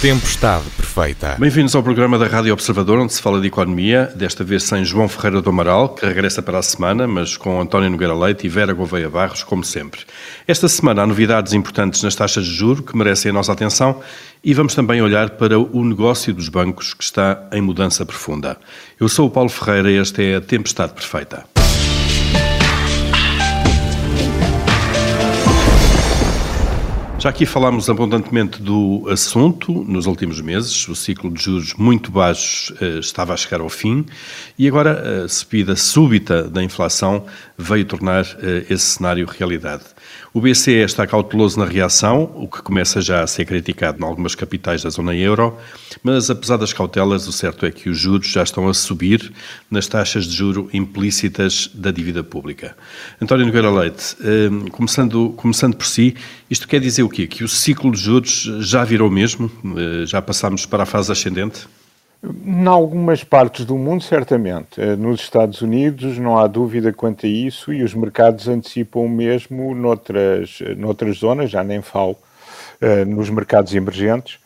Tempestade 0.00 0.64
Perfeita. 0.78 1.36
Bem-vindos 1.38 1.74
ao 1.74 1.82
programa 1.82 2.18
da 2.18 2.26
Rádio 2.26 2.54
Observador, 2.54 2.98
onde 2.98 3.12
se 3.12 3.20
fala 3.20 3.38
de 3.38 3.48
economia, 3.48 4.10
desta 4.16 4.42
vez 4.42 4.62
sem 4.62 4.82
João 4.82 5.06
Ferreira 5.06 5.42
do 5.42 5.50
Amaral, 5.50 5.90
que 5.90 6.06
regressa 6.06 6.40
para 6.40 6.58
a 6.58 6.62
semana, 6.62 7.06
mas 7.06 7.36
com 7.36 7.60
António 7.60 7.90
Nogueira 7.90 8.14
Leite 8.14 8.46
e 8.46 8.48
Vera 8.48 8.72
Gouveia 8.72 9.10
Barros, 9.10 9.44
como 9.44 9.62
sempre. 9.62 10.00
Esta 10.48 10.68
semana 10.68 11.02
há 11.02 11.06
novidades 11.06 11.52
importantes 11.52 12.02
nas 12.02 12.14
taxas 12.14 12.46
de 12.46 12.54
juro 12.54 12.82
que 12.82 12.96
merecem 12.96 13.28
a 13.28 13.34
nossa 13.34 13.52
atenção 13.52 14.00
e 14.42 14.54
vamos 14.54 14.74
também 14.74 15.02
olhar 15.02 15.28
para 15.28 15.58
o 15.58 15.84
negócio 15.84 16.32
dos 16.32 16.48
bancos, 16.48 16.94
que 16.94 17.04
está 17.04 17.46
em 17.52 17.60
mudança 17.60 18.06
profunda. 18.06 18.56
Eu 18.98 19.06
sou 19.06 19.26
o 19.26 19.30
Paulo 19.30 19.50
Ferreira 19.50 19.90
e 19.90 19.98
esta 19.98 20.22
é 20.22 20.36
a 20.36 20.40
Tempestade 20.40 20.94
Perfeita. 20.94 21.59
Já 27.20 27.28
aqui 27.28 27.44
falámos 27.44 27.90
abundantemente 27.90 28.62
do 28.62 29.06
assunto 29.10 29.84
nos 29.86 30.06
últimos 30.06 30.40
meses, 30.40 30.88
o 30.88 30.96
ciclo 30.96 31.30
de 31.30 31.42
juros 31.42 31.74
muito 31.74 32.10
baixos 32.10 32.72
eh, 32.80 32.98
estava 32.98 33.34
a 33.34 33.36
chegar 33.36 33.60
ao 33.60 33.68
fim 33.68 34.06
e 34.58 34.66
agora 34.66 35.24
a 35.24 35.28
subida 35.28 35.76
súbita 35.76 36.44
da 36.44 36.62
inflação 36.62 37.26
veio 37.58 37.84
tornar 37.84 38.24
eh, 38.42 38.64
esse 38.70 38.86
cenário 38.86 39.26
realidade. 39.26 39.84
O 40.32 40.40
BCE 40.40 40.84
está 40.84 41.08
cauteloso 41.08 41.58
na 41.58 41.64
reação, 41.64 42.30
o 42.36 42.46
que 42.46 42.62
começa 42.62 43.00
já 43.00 43.20
a 43.20 43.26
ser 43.26 43.44
criticado 43.44 44.00
em 44.00 44.04
algumas 44.04 44.36
capitais 44.36 44.80
da 44.80 44.88
zona 44.88 45.12
euro, 45.12 45.58
mas 46.04 46.30
apesar 46.30 46.56
das 46.56 46.72
cautelas, 46.72 47.26
o 47.26 47.32
certo 47.32 47.66
é 47.66 47.72
que 47.72 47.90
os 47.90 47.98
juros 47.98 48.28
já 48.28 48.44
estão 48.44 48.68
a 48.68 48.72
subir 48.72 49.32
nas 49.68 49.88
taxas 49.88 50.26
de 50.26 50.36
juro 50.36 50.70
implícitas 50.72 51.68
da 51.74 51.90
dívida 51.90 52.22
pública. 52.22 52.76
António 53.20 53.44
Nogueira 53.44 53.72
Leite, 53.72 54.16
eh, 54.20 54.70
começando, 54.70 55.30
começando 55.30 55.74
por 55.74 55.86
si, 55.86 56.14
isto 56.48 56.68
quer 56.68 56.80
dizer 56.80 57.02
o 57.02 57.08
quê? 57.08 57.26
Que 57.26 57.42
o 57.42 57.48
ciclo 57.48 57.90
de 57.90 57.98
juros 57.98 58.48
já 58.60 58.84
virou 58.84 59.10
mesmo? 59.10 59.50
Eh, 59.76 60.06
já 60.06 60.22
passamos 60.22 60.64
para 60.64 60.84
a 60.84 60.86
fase 60.86 61.10
ascendente? 61.10 61.66
Em 62.22 62.66
algumas 62.66 63.24
partes 63.24 63.64
do 63.64 63.78
mundo, 63.78 64.04
certamente. 64.04 64.78
Eh, 64.78 64.94
nos 64.94 65.22
Estados 65.22 65.62
Unidos 65.62 66.18
não 66.18 66.36
há 66.36 66.46
dúvida 66.46 66.92
quanto 66.92 67.24
a 67.24 67.28
isso 67.28 67.72
e 67.72 67.82
os 67.82 67.94
mercados 67.94 68.46
antecipam 68.46 69.08
mesmo 69.08 69.74
noutras, 69.74 70.58
noutras 70.76 71.16
zonas, 71.16 71.50
já 71.50 71.64
nem 71.64 71.80
falo, 71.80 72.16
eh, 72.78 73.06
nos 73.06 73.30
mercados 73.30 73.74
emergentes. 73.74 74.38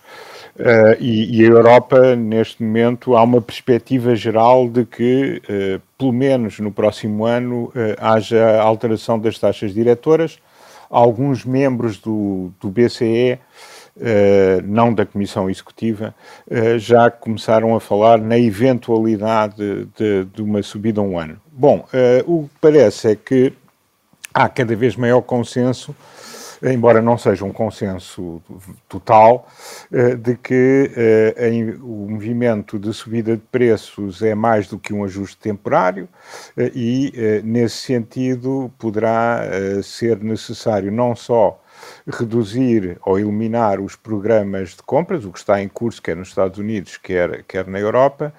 E, 1.00 1.42
a 1.42 1.48
Europa, 1.48 2.14
neste 2.14 2.62
momento, 2.62 3.16
há 3.16 3.24
uma 3.24 3.42
perspectiva 3.42 4.14
geral 4.14 4.68
de 4.68 4.84
que, 4.84 5.42
pelo 5.98 6.12
menos 6.12 6.60
no 6.60 6.70
próximo 6.70 7.24
ano, 7.26 7.72
haja 7.98 8.62
alteração 8.62 9.18
das 9.18 9.36
taxas 9.36 9.74
diretoras. 9.74 10.38
Alguns 10.88 11.44
membros 11.44 11.98
do, 11.98 12.52
do 12.60 12.68
BCE 12.68 13.40
não 14.64 14.92
da 14.92 15.06
Comissão 15.06 15.48
Executiva, 15.48 16.14
uh, 16.50 16.78
já 16.78 17.10
começaram 17.10 17.74
a 17.76 17.80
falar 17.80 18.18
na 18.18 18.38
eventualidade 18.38 19.86
de, 19.96 20.24
de 20.24 20.42
uma 20.42 20.62
subida 20.62 21.00
um 21.00 21.18
ano. 21.18 21.40
Bom, 21.52 21.86
uh, 22.26 22.32
o 22.32 22.48
que 22.48 22.54
parece 22.60 23.12
é 23.12 23.16
que 23.16 23.52
há 24.32 24.48
cada 24.48 24.74
vez 24.74 24.96
maior 24.96 25.20
consenso, 25.22 25.94
embora 26.60 27.00
não 27.00 27.16
seja 27.16 27.44
um 27.44 27.52
consenso 27.52 28.42
total, 28.88 29.46
de 30.22 30.34
que 30.36 30.90
o 31.82 32.08
movimento 32.08 32.78
de 32.78 32.92
subida 32.92 33.36
de 33.36 33.42
preços 33.52 34.22
é 34.22 34.34
mais 34.34 34.66
do 34.66 34.78
que 34.78 34.92
um 34.92 35.04
ajuste 35.04 35.36
temporário 35.36 36.08
e, 36.56 37.42
nesse 37.44 37.76
sentido, 37.76 38.72
poderá 38.78 39.42
ser 39.82 40.18
necessário 40.20 40.90
não 40.90 41.14
só 41.14 41.60
reduzir 42.06 42.98
ou 43.04 43.18
eliminar 43.18 43.80
os 43.80 43.96
programas 43.96 44.70
de 44.70 44.82
compras, 44.82 45.24
o 45.24 45.32
que 45.32 45.38
está 45.38 45.62
em 45.62 45.68
curso 45.68 46.02
quer 46.02 46.16
nos 46.16 46.28
Estados 46.28 46.58
Unidos, 46.58 46.96
quer, 46.96 47.42
quer 47.44 47.66
na 47.66 47.78
Europa, 47.78 48.32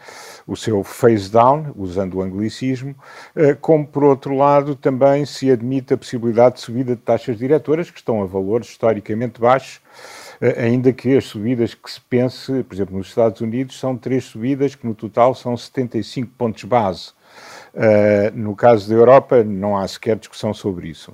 o 0.45 0.55
seu 0.55 0.83
phase 0.83 1.29
down, 1.29 1.73
usando 1.75 2.15
o 2.15 2.21
anglicismo, 2.21 2.95
eh, 3.35 3.55
como 3.59 3.85
por 3.85 4.03
outro 4.03 4.35
lado 4.35 4.75
também 4.75 5.25
se 5.25 5.51
admite 5.51 5.93
a 5.93 5.97
possibilidade 5.97 6.55
de 6.55 6.61
subida 6.61 6.95
de 6.95 7.01
taxas 7.01 7.37
diretoras, 7.37 7.89
que 7.89 7.99
estão 7.99 8.21
a 8.21 8.25
valores 8.25 8.67
historicamente 8.67 9.39
baixos, 9.39 9.81
eh, 10.41 10.63
ainda 10.65 10.91
que 10.93 11.15
as 11.17 11.25
subidas 11.25 11.73
que 11.73 11.89
se 11.91 12.01
pense, 12.01 12.63
por 12.63 12.73
exemplo, 12.73 12.97
nos 12.97 13.07
Estados 13.07 13.41
Unidos, 13.41 13.79
são 13.79 13.97
três 13.97 14.25
subidas 14.25 14.75
que 14.75 14.85
no 14.85 14.93
total 14.93 15.33
são 15.33 15.55
75 15.55 16.31
pontos 16.37 16.63
base. 16.63 17.13
Uh, 17.73 18.31
no 18.33 18.55
caso 18.55 18.87
da 18.87 18.95
Europa, 18.95 19.43
não 19.43 19.77
há 19.77 19.85
sequer 19.87 20.15
discussão 20.15 20.53
sobre 20.53 20.87
isso. 20.87 21.11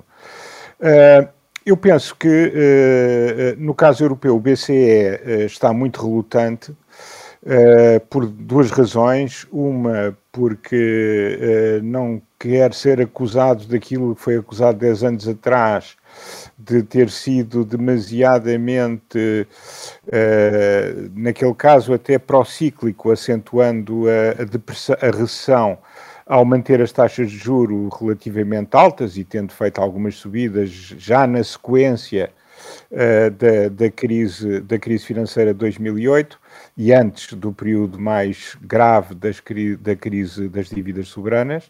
Uh, 0.78 1.28
eu 1.64 1.76
penso 1.76 2.14
que, 2.16 2.28
uh, 2.28 3.60
no 3.60 3.74
caso 3.74 4.04
europeu, 4.04 4.36
o 4.36 4.40
BCE 4.40 4.72
eh, 4.74 5.44
está 5.46 5.72
muito 5.72 6.02
relutante 6.02 6.72
por 8.08 8.24
duas 8.26 8.70
razões. 8.70 9.48
Uma, 9.50 10.16
porque 10.30 11.80
não 11.82 12.22
quer 12.38 12.72
ser 12.72 13.00
acusado 13.00 13.66
daquilo 13.66 14.14
que 14.14 14.22
foi 14.22 14.36
acusado 14.36 14.78
10 14.78 15.02
anos 15.02 15.28
atrás, 15.28 15.96
de 16.56 16.84
ter 16.84 17.10
sido 17.10 17.64
demasiadamente, 17.64 19.46
naquele 21.14 21.54
caso, 21.54 21.92
até 21.92 22.16
procíclico, 22.16 23.10
acentuando 23.10 24.04
a, 24.08 24.40
a, 24.40 25.08
a 25.08 25.10
recessão 25.10 25.78
ao 26.32 26.46
manter 26.46 26.80
as 26.80 26.90
taxas 26.90 27.30
de 27.30 27.36
juro 27.36 27.90
relativamente 27.90 28.74
altas 28.74 29.18
e 29.18 29.24
tendo 29.24 29.52
feito 29.52 29.82
algumas 29.82 30.14
subidas 30.14 30.70
já 30.70 31.26
na 31.26 31.44
sequência 31.44 32.30
uh, 32.90 33.30
da, 33.32 33.68
da, 33.68 33.90
crise, 33.90 34.60
da 34.60 34.78
crise 34.78 35.04
financeira 35.04 35.52
de 35.52 35.58
2008 35.58 36.40
e 36.74 36.90
antes 36.90 37.34
do 37.34 37.52
período 37.52 38.00
mais 38.00 38.56
grave 38.62 39.14
das, 39.14 39.42
da 39.78 39.94
crise 39.94 40.48
das 40.48 40.70
dívidas 40.70 41.08
soberanas. 41.08 41.66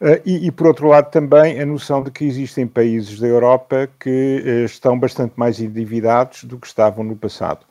Uh, 0.00 0.20
e, 0.26 0.48
e, 0.48 0.50
por 0.50 0.66
outro 0.66 0.88
lado, 0.88 1.08
também 1.12 1.60
a 1.60 1.64
noção 1.64 2.02
de 2.02 2.10
que 2.10 2.24
existem 2.24 2.66
países 2.66 3.20
da 3.20 3.28
Europa 3.28 3.88
que 4.00 4.42
uh, 4.44 4.64
estão 4.64 4.98
bastante 4.98 5.34
mais 5.36 5.60
endividados 5.60 6.42
do 6.42 6.58
que 6.58 6.66
estavam 6.66 7.04
no 7.04 7.14
passado. 7.14 7.64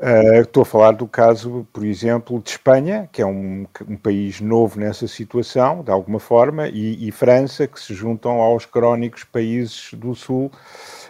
Uh, 0.00 0.40
estou 0.40 0.62
a 0.62 0.64
falar 0.64 0.92
do 0.92 1.06
caso, 1.06 1.68
por 1.74 1.84
exemplo, 1.84 2.40
de 2.40 2.48
Espanha, 2.48 3.06
que 3.12 3.20
é 3.20 3.26
um, 3.26 3.66
um 3.86 3.96
país 3.98 4.40
novo 4.40 4.80
nessa 4.80 5.06
situação, 5.06 5.82
de 5.82 5.90
alguma 5.90 6.18
forma, 6.18 6.68
e, 6.68 7.06
e, 7.06 7.12
França, 7.12 7.66
que 7.66 7.78
se 7.78 7.92
juntam 7.92 8.40
aos 8.40 8.64
crónicos 8.64 9.24
países 9.24 9.92
do 9.92 10.14
Sul, 10.14 10.50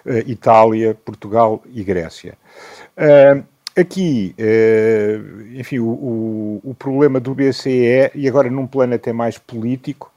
uh, 0.05 0.19
Itália, 0.27 0.93
Portugal 1.05 1.63
e 1.73 1.85
Grécia. 1.85 2.37
Uh, 2.97 3.45
aqui, 3.79 4.35
enfim, 5.55 5.79
o, 5.79 5.89
o, 5.89 6.61
o, 6.65 6.75
problema 6.75 7.21
do 7.21 7.33
BCE, 7.33 8.11
e 8.13 8.29
agora 8.29 8.51
num 8.51 8.67
plano 8.67 8.97
até 8.97 9.13
mais 9.13 9.39
político, 9.39 10.13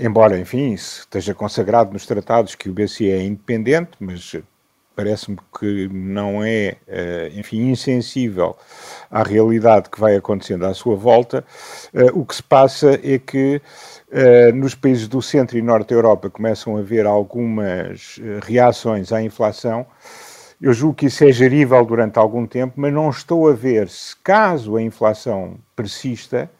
embora, 0.00 0.38
enfim, 0.38 0.72
esteja 0.72 1.34
consagrado 1.34 1.92
nos 1.92 2.06
tratados 2.06 2.54
que 2.54 2.70
o 2.70 2.72
BCE 2.72 3.10
é 3.10 3.22
independente, 3.22 3.90
mas 4.00 4.34
parece-me 4.94 5.38
que 5.58 5.88
não 5.88 6.42
é, 6.42 6.76
eh, 6.86 7.32
enfim, 7.34 7.70
insensível 7.70 8.56
à 9.10 9.22
realidade 9.22 9.90
que 9.90 10.00
vai 10.00 10.16
acontecendo 10.16 10.64
à 10.64 10.74
sua 10.74 10.96
volta. 10.96 11.44
Eh, 11.92 12.10
o 12.12 12.24
que 12.24 12.34
se 12.36 12.42
passa 12.42 12.98
é 13.02 13.18
que 13.18 13.60
eh, 14.10 14.52
nos 14.52 14.74
países 14.74 15.08
do 15.08 15.20
centro 15.20 15.58
e 15.58 15.62
norte 15.62 15.90
da 15.90 15.96
Europa 15.96 16.30
começam 16.30 16.76
a 16.76 16.80
haver 16.80 17.06
algumas 17.06 18.20
reações 18.46 19.12
à 19.12 19.22
inflação. 19.22 19.86
Eu 20.60 20.72
julgo 20.72 20.94
que 20.94 21.06
isso 21.06 21.24
é 21.24 21.32
gerível 21.32 21.84
durante 21.84 22.18
algum 22.18 22.46
tempo, 22.46 22.74
mas 22.76 22.92
não 22.92 23.10
estou 23.10 23.48
a 23.48 23.52
ver 23.52 23.88
se, 23.88 24.16
caso 24.22 24.76
a 24.76 24.82
inflação 24.82 25.58
persista, 25.74 26.50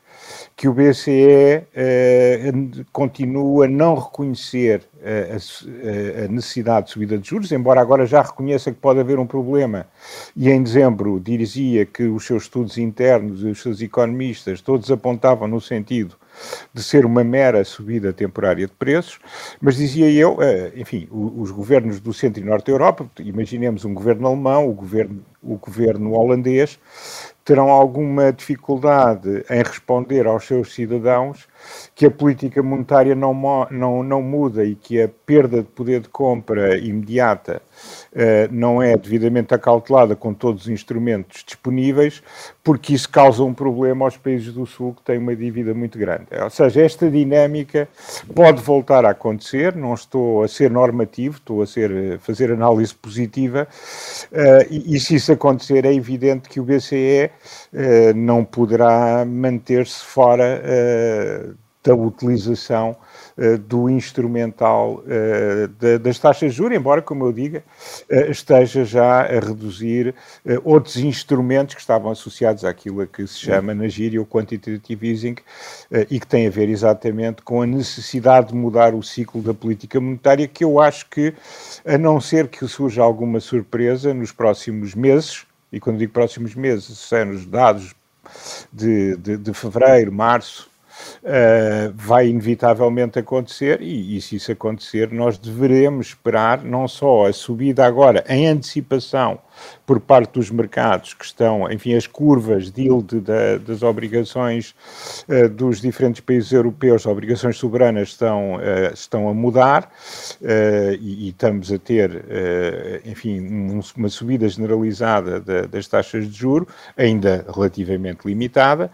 que 0.56 0.68
o 0.68 0.72
BCE 0.72 1.64
eh, 1.74 2.52
continua 2.92 3.64
a 3.64 3.68
não 3.68 3.94
reconhecer 3.94 4.82
eh, 5.02 5.36
a, 5.36 6.24
a, 6.24 6.28
necessidade 6.28 6.86
de 6.86 6.92
subida 6.92 7.18
de 7.18 7.28
juros, 7.28 7.52
embora 7.52 7.80
agora 7.80 8.06
já 8.06 8.22
reconheça 8.22 8.70
que 8.70 8.78
pode 8.78 9.00
haver 9.00 9.18
um 9.18 9.26
problema. 9.26 9.86
E 10.36 10.48
em 10.48 10.62
dezembro 10.62 11.20
dizia 11.20 11.84
que 11.84 12.04
os 12.04 12.24
seus 12.24 12.44
estudos 12.44 12.78
internos 12.78 13.42
e 13.42 13.46
os 13.46 13.60
seus 13.60 13.80
economistas 13.80 14.60
todos 14.60 14.90
apontavam 14.90 15.48
no 15.48 15.60
sentido 15.60 16.16
de 16.72 16.82
ser 16.82 17.04
uma 17.04 17.22
mera 17.22 17.64
subida 17.64 18.12
temporária 18.12 18.66
de 18.66 18.72
preços, 18.72 19.18
mas 19.60 19.76
dizia 19.76 20.10
eu, 20.10 20.40
eh, 20.42 20.72
enfim, 20.76 21.08
os 21.10 21.50
governos 21.50 22.00
do 22.00 22.12
centro 22.12 22.42
e 22.42 22.44
norte 22.44 22.66
da 22.66 22.72
Europa, 22.72 23.08
imaginemos 23.20 23.84
um 23.84 23.94
governo 23.94 24.26
alemão, 24.26 24.68
o 24.68 24.72
governo, 24.72 25.24
o 25.42 25.56
governo 25.56 26.12
holandês, 26.12 26.78
terão 27.44 27.68
alguma 27.68 28.32
dificuldade 28.32 29.44
em 29.50 29.62
responder 29.62 30.26
aos 30.26 30.44
seus 30.44 30.74
cidadãos 30.74 31.46
que 31.94 32.06
a 32.06 32.10
política 32.10 32.60
monetária 32.60 33.14
não, 33.14 33.32
não, 33.70 34.02
não 34.02 34.20
muda 34.20 34.64
e 34.64 34.74
que 34.74 35.00
a 35.00 35.08
perda 35.08 35.58
de 35.58 35.68
poder 35.68 36.00
de 36.00 36.08
compra 36.08 36.76
imediata 36.76 37.62
uh, 38.12 38.52
não 38.52 38.82
é 38.82 38.96
devidamente 38.96 39.54
acautelada 39.54 40.16
com 40.16 40.34
todos 40.34 40.62
os 40.62 40.68
instrumentos 40.68 41.44
disponíveis, 41.44 42.20
porque 42.64 42.94
isso 42.94 43.08
causa 43.08 43.44
um 43.44 43.54
problema 43.54 44.04
aos 44.04 44.16
países 44.16 44.52
do 44.52 44.66
Sul 44.66 44.94
que 44.94 45.02
têm 45.02 45.18
uma 45.18 45.36
dívida 45.36 45.72
muito 45.72 45.96
grande. 45.96 46.26
Ou 46.42 46.50
seja, 46.50 46.82
esta 46.82 47.08
dinâmica 47.08 47.88
pode 48.34 48.60
voltar 48.60 49.04
a 49.04 49.10
acontecer, 49.10 49.76
não 49.76 49.94
estou 49.94 50.42
a 50.42 50.48
ser 50.48 50.70
normativo, 50.72 51.36
estou 51.36 51.62
a 51.62 51.66
ser, 51.66 52.14
a 52.14 52.18
fazer 52.18 52.50
análise 52.50 52.92
positiva, 52.92 53.68
uh, 54.32 54.66
e, 54.68 54.96
e, 54.96 55.00
se 55.00 55.14
isso 55.14 55.30
acontecer 55.30 55.84
é 55.84 55.94
evidente 55.94 56.48
que 56.48 56.58
o 56.58 56.64
BCE 56.64 57.30
uh, 57.72 58.16
não 58.16 58.44
poderá 58.44 59.24
manter-se 59.24 60.04
fora 60.04 60.60
da 61.84 61.94
utilização 61.94 62.96
uh, 63.36 63.58
do 63.58 63.90
instrumental 63.90 65.04
uh, 65.04 65.68
de, 65.68 65.98
das 65.98 66.18
taxas 66.18 66.50
de 66.50 66.56
juros, 66.56 66.76
embora, 66.76 67.02
como 67.02 67.26
eu 67.26 67.32
diga, 67.32 67.62
uh, 68.10 68.30
esteja 68.30 68.84
já 68.84 69.20
a 69.20 69.40
reduzir 69.40 70.14
outros 70.64 70.96
instrumentos 70.96 71.74
que 71.74 71.80
estavam 71.80 72.10
associados 72.10 72.64
àquilo 72.64 73.02
a 73.02 73.06
que 73.06 73.26
se 73.26 73.38
chama 73.38 73.74
na 73.74 73.86
gíria 73.86 74.20
o 74.20 74.26
quantitative 74.26 75.10
easing 75.10 75.36
e 76.10 76.18
que 76.18 76.26
tem 76.26 76.46
a 76.46 76.50
ver 76.50 76.68
exatamente 76.68 77.42
com 77.42 77.60
a 77.60 77.66
necessidade 77.66 78.48
de 78.48 78.54
mudar 78.54 78.94
o 78.94 79.02
ciclo 79.02 79.42
da 79.42 79.52
política 79.52 80.00
monetária, 80.00 80.48
que 80.48 80.64
eu 80.64 80.80
acho 80.80 81.08
que, 81.10 81.34
a 81.84 81.98
não 81.98 82.20
ser 82.20 82.48
que 82.48 82.66
surja 82.66 83.02
alguma 83.02 83.40
surpresa 83.40 84.14
nos 84.14 84.32
próximos 84.32 84.94
meses, 84.94 85.44
e 85.72 85.80
quando 85.80 85.98
digo 85.98 86.12
próximos 86.12 86.54
meses, 86.54 86.98
são 86.98 87.30
os 87.30 87.44
dados 87.44 87.94
de, 88.72 89.16
de, 89.16 89.36
de 89.36 89.52
fevereiro, 89.52 90.12
março, 90.12 90.70
uh, 91.22 91.92
vai 91.94 92.28
inevitavelmente 92.28 93.18
acontecer 93.18 93.80
e, 93.80 94.16
e, 94.16 94.20
se 94.20 94.36
isso 94.36 94.52
acontecer, 94.52 95.10
nós 95.12 95.38
deveremos 95.38 96.08
esperar 96.08 96.62
não 96.62 96.86
só 96.88 97.26
a 97.26 97.32
subida 97.32 97.84
agora 97.84 98.24
em 98.28 98.46
antecipação 98.46 99.38
por 99.86 100.00
parte 100.00 100.34
dos 100.34 100.50
mercados 100.50 101.14
que 101.14 101.24
estão, 101.24 101.70
enfim, 101.70 101.94
as 101.94 102.06
curvas 102.06 102.70
de 102.70 102.82
yield 102.82 103.20
da, 103.20 103.58
das 103.58 103.82
obrigações 103.82 104.74
uh, 105.28 105.48
dos 105.48 105.80
diferentes 105.80 106.20
países 106.20 106.52
europeus, 106.52 107.06
obrigações 107.06 107.56
soberanas 107.56 108.08
estão, 108.08 108.56
uh, 108.56 108.92
estão 108.92 109.28
a 109.28 109.34
mudar 109.34 109.90
uh, 110.40 110.94
e, 111.00 111.26
e, 111.26 111.28
estamos 111.28 111.72
a 111.72 111.78
ter, 111.78 112.24
enfim, 113.04 113.40
um, 113.40 113.80
uma 113.96 114.08
subida 114.08 114.48
generalizada 114.48 115.40
da, 115.40 115.62
das 115.62 115.86
taxas 115.86 116.30
de 116.30 116.38
juro, 116.38 116.66
ainda 116.96 117.44
relativamente 117.52 118.26
limitada, 118.26 118.90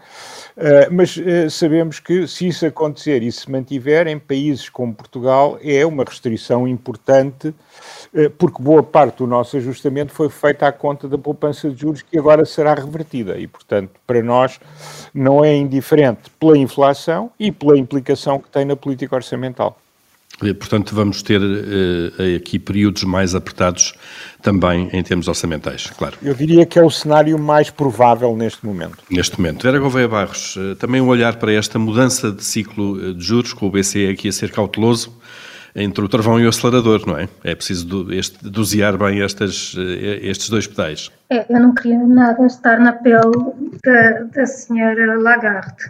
mas 0.91 1.17
sabemos 1.49 1.99
que 1.99 2.27
se 2.27 2.47
isso 2.47 2.65
acontecer 2.65 3.23
e 3.23 3.31
se 3.31 3.49
mantiver 3.49 4.07
em 4.07 4.17
países 4.19 4.69
como 4.69 4.93
Portugal 4.93 5.57
é 5.61 5.85
uma 5.85 6.03
restrição 6.03 6.67
importante 6.67 7.53
porque 8.37 8.61
boa 8.61 8.83
parte 8.83 9.17
do 9.17 9.27
nosso 9.27 9.57
ajustamento 9.57 10.11
foi 10.11 10.29
feita 10.51 10.67
à 10.67 10.71
conta 10.71 11.07
da 11.07 11.17
poupança 11.17 11.69
de 11.69 11.79
juros 11.79 12.01
que 12.01 12.17
agora 12.17 12.45
será 12.45 12.73
revertida 12.73 13.37
e, 13.37 13.47
portanto, 13.47 13.91
para 14.05 14.21
nós 14.21 14.59
não 15.13 15.43
é 15.43 15.55
indiferente 15.55 16.29
pela 16.39 16.57
inflação 16.57 17.31
e 17.39 17.51
pela 17.51 17.77
implicação 17.77 18.37
que 18.37 18.49
tem 18.49 18.65
na 18.65 18.75
política 18.75 19.15
orçamental. 19.15 19.77
Portanto, 20.39 20.95
vamos 20.95 21.21
ter 21.21 21.39
uh, 21.39 22.35
aqui 22.35 22.57
períodos 22.57 23.03
mais 23.03 23.35
apertados 23.35 23.93
também 24.41 24.89
em 24.91 25.03
termos 25.03 25.27
orçamentais, 25.27 25.91
claro. 25.95 26.17
Eu 26.21 26.33
diria 26.33 26.65
que 26.65 26.79
é 26.79 26.83
o 26.83 26.89
cenário 26.89 27.37
mais 27.37 27.69
provável 27.69 28.35
neste 28.35 28.65
momento. 28.65 28.97
Neste 29.07 29.39
momento. 29.39 29.61
Vera 29.61 29.77
Gouveia 29.77 30.07
Barros, 30.07 30.55
uh, 30.55 30.75
também 30.77 30.99
um 30.99 31.07
olhar 31.07 31.35
para 31.35 31.53
esta 31.53 31.77
mudança 31.77 32.31
de 32.31 32.43
ciclo 32.43 33.13
de 33.13 33.23
juros, 33.23 33.53
com 33.53 33.67
o 33.67 33.69
BCE 33.69 34.07
aqui 34.07 34.29
a 34.29 34.31
ser 34.31 34.51
cauteloso, 34.51 35.13
entre 35.75 36.03
o 36.03 36.09
travão 36.09 36.39
e 36.39 36.45
o 36.45 36.49
acelerador, 36.49 37.05
não 37.07 37.17
é? 37.17 37.29
É 37.43 37.55
preciso 37.55 37.87
do, 37.87 38.13
este, 38.13 38.49
dosear 38.49 38.97
bem 38.97 39.21
estas, 39.21 39.75
eh, 39.77 40.19
estes 40.27 40.49
dois 40.49 40.67
pedais. 40.67 41.11
É, 41.29 41.45
eu 41.49 41.59
não 41.59 41.73
queria 41.73 41.99
nada 41.99 42.45
estar 42.45 42.79
na 42.79 42.93
pele 42.93 43.31
da, 43.83 44.23
da 44.23 44.45
senhora 44.45 45.19
Lagarde, 45.19 45.83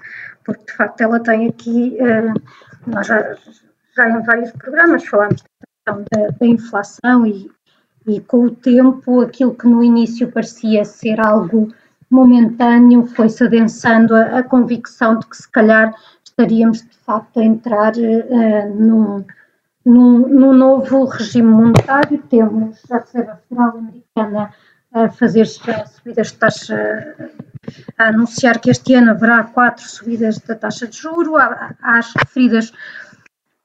porque 0.45 0.65
de 0.65 0.73
facto 0.73 1.01
ela 1.01 1.19
tem 1.19 1.47
aqui, 1.47 1.97
uh, 1.99 2.41
nós 2.87 3.07
já, 3.07 3.35
já 3.95 4.09
em 4.09 4.21
vários 4.23 4.51
programas 4.51 5.05
falamos 5.05 5.43
da, 5.85 6.27
da 6.39 6.45
inflação 6.45 7.25
e, 7.25 7.49
e 8.07 8.19
com 8.21 8.45
o 8.45 8.51
tempo 8.51 9.21
aquilo 9.21 9.55
que 9.55 9.67
no 9.67 9.83
início 9.83 10.31
parecia 10.31 10.85
ser 10.85 11.19
algo 11.19 11.73
momentâneo 12.09 13.05
foi-se 13.05 13.43
adensando 13.43 14.13
a, 14.13 14.39
a, 14.39 14.43
convicção 14.43 15.17
de 15.17 15.27
que 15.27 15.37
se 15.37 15.49
calhar 15.49 15.93
estaríamos 16.23 16.81
de 16.81 16.97
facto 17.05 17.39
a 17.39 17.43
entrar 17.43 17.93
uh, 17.95 18.75
num 18.75 19.25
no 19.85 20.53
novo 20.53 21.05
regime 21.05 21.49
monetário, 21.49 22.21
temos 22.29 22.79
a 22.91 22.99
Reserva 22.99 23.41
Federal 23.47 23.77
Americana 23.77 24.53
a 24.93 25.09
fazer 25.09 25.47
subidas 25.47 26.31
de 26.31 26.37
taxa, 26.37 27.15
a 27.97 28.07
anunciar 28.07 28.59
que 28.59 28.69
este 28.69 28.93
ano 28.93 29.11
haverá 29.11 29.43
quatro 29.43 29.87
subidas 29.87 30.37
da 30.39 30.55
taxa 30.55 30.87
de 30.87 30.97
juro, 30.97 31.37
há 31.37 31.75
as 31.81 32.13
referidas 32.13 32.73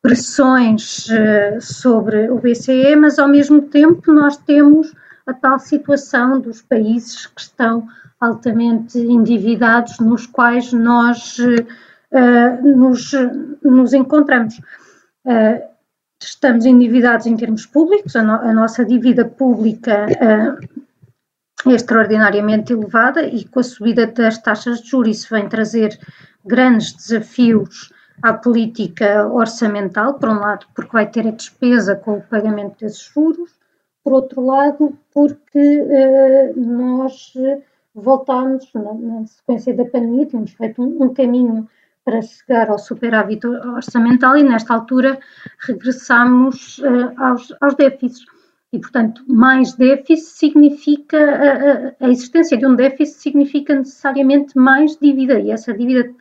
pressões 0.00 1.08
eh, 1.10 1.58
sobre 1.60 2.30
o 2.30 2.38
BCE, 2.38 2.94
mas 2.94 3.18
ao 3.18 3.26
mesmo 3.26 3.62
tempo 3.62 4.12
nós 4.12 4.36
temos 4.36 4.94
a 5.26 5.34
tal 5.34 5.58
situação 5.58 6.40
dos 6.40 6.62
países 6.62 7.26
que 7.26 7.40
estão 7.40 7.88
altamente 8.20 8.98
endividados, 8.98 9.98
nos 9.98 10.26
quais 10.26 10.72
nós 10.72 11.38
uh, 11.38 12.62
nos, 12.62 13.12
nos 13.62 13.92
encontramos. 13.92 14.58
Uh, 15.24 15.75
estamos 16.22 16.64
endividados 16.64 17.26
em 17.26 17.36
termos 17.36 17.66
públicos, 17.66 18.16
a, 18.16 18.22
no, 18.22 18.34
a 18.34 18.52
nossa 18.52 18.84
dívida 18.84 19.24
pública 19.24 20.06
uh, 20.06 21.70
é 21.70 21.74
extraordinariamente 21.74 22.72
elevada 22.72 23.26
e 23.26 23.44
com 23.44 23.60
a 23.60 23.62
subida 23.62 24.06
das 24.06 24.38
taxas 24.38 24.80
de 24.80 24.88
juros 24.88 25.18
isso 25.18 25.34
vem 25.34 25.48
trazer 25.48 25.98
grandes 26.44 26.92
desafios 26.92 27.92
à 28.22 28.32
política 28.32 29.26
orçamental, 29.28 30.14
por 30.14 30.28
um 30.28 30.38
lado 30.38 30.66
porque 30.74 30.92
vai 30.92 31.10
ter 31.10 31.26
a 31.26 31.32
despesa 31.32 31.96
com 31.96 32.18
o 32.18 32.22
pagamento 32.22 32.78
desses 32.80 33.02
juros, 33.02 33.50
por 34.02 34.12
outro 34.12 34.44
lado 34.44 34.96
porque 35.12 35.80
uh, 35.80 36.60
nós 36.60 37.32
voltámos, 37.94 38.70
na, 38.74 38.94
na, 38.94 39.26
sequência 39.26 39.74
da 39.74 39.84
pandemia, 39.84 40.26
temos 40.26 40.52
feito 40.52 40.82
um, 40.82 41.04
um 41.04 41.14
caminho 41.14 41.68
para 42.06 42.22
chegar 42.22 42.70
ao 42.70 42.78
superávit 42.78 43.44
orçamental 43.44 44.38
e, 44.38 44.42
nesta 44.44 44.72
altura, 44.72 45.18
regressamos 45.58 46.78
uh, 46.78 47.12
aos, 47.20 47.52
aos 47.60 47.74
déficits. 47.74 48.24
E, 48.72 48.78
portanto, 48.78 49.24
mais 49.26 49.74
déficit 49.74 50.24
significa, 50.24 51.18
a, 51.18 52.06
a, 52.06 52.08
existência 52.08 52.56
de 52.56 52.64
um 52.64 52.76
déficit 52.76 53.20
significa 53.20 53.74
necessariamente 53.74 54.56
mais 54.56 54.96
dívida 54.96 55.40
e 55.40 55.50
essa 55.50 55.74
dívida 55.74 56.14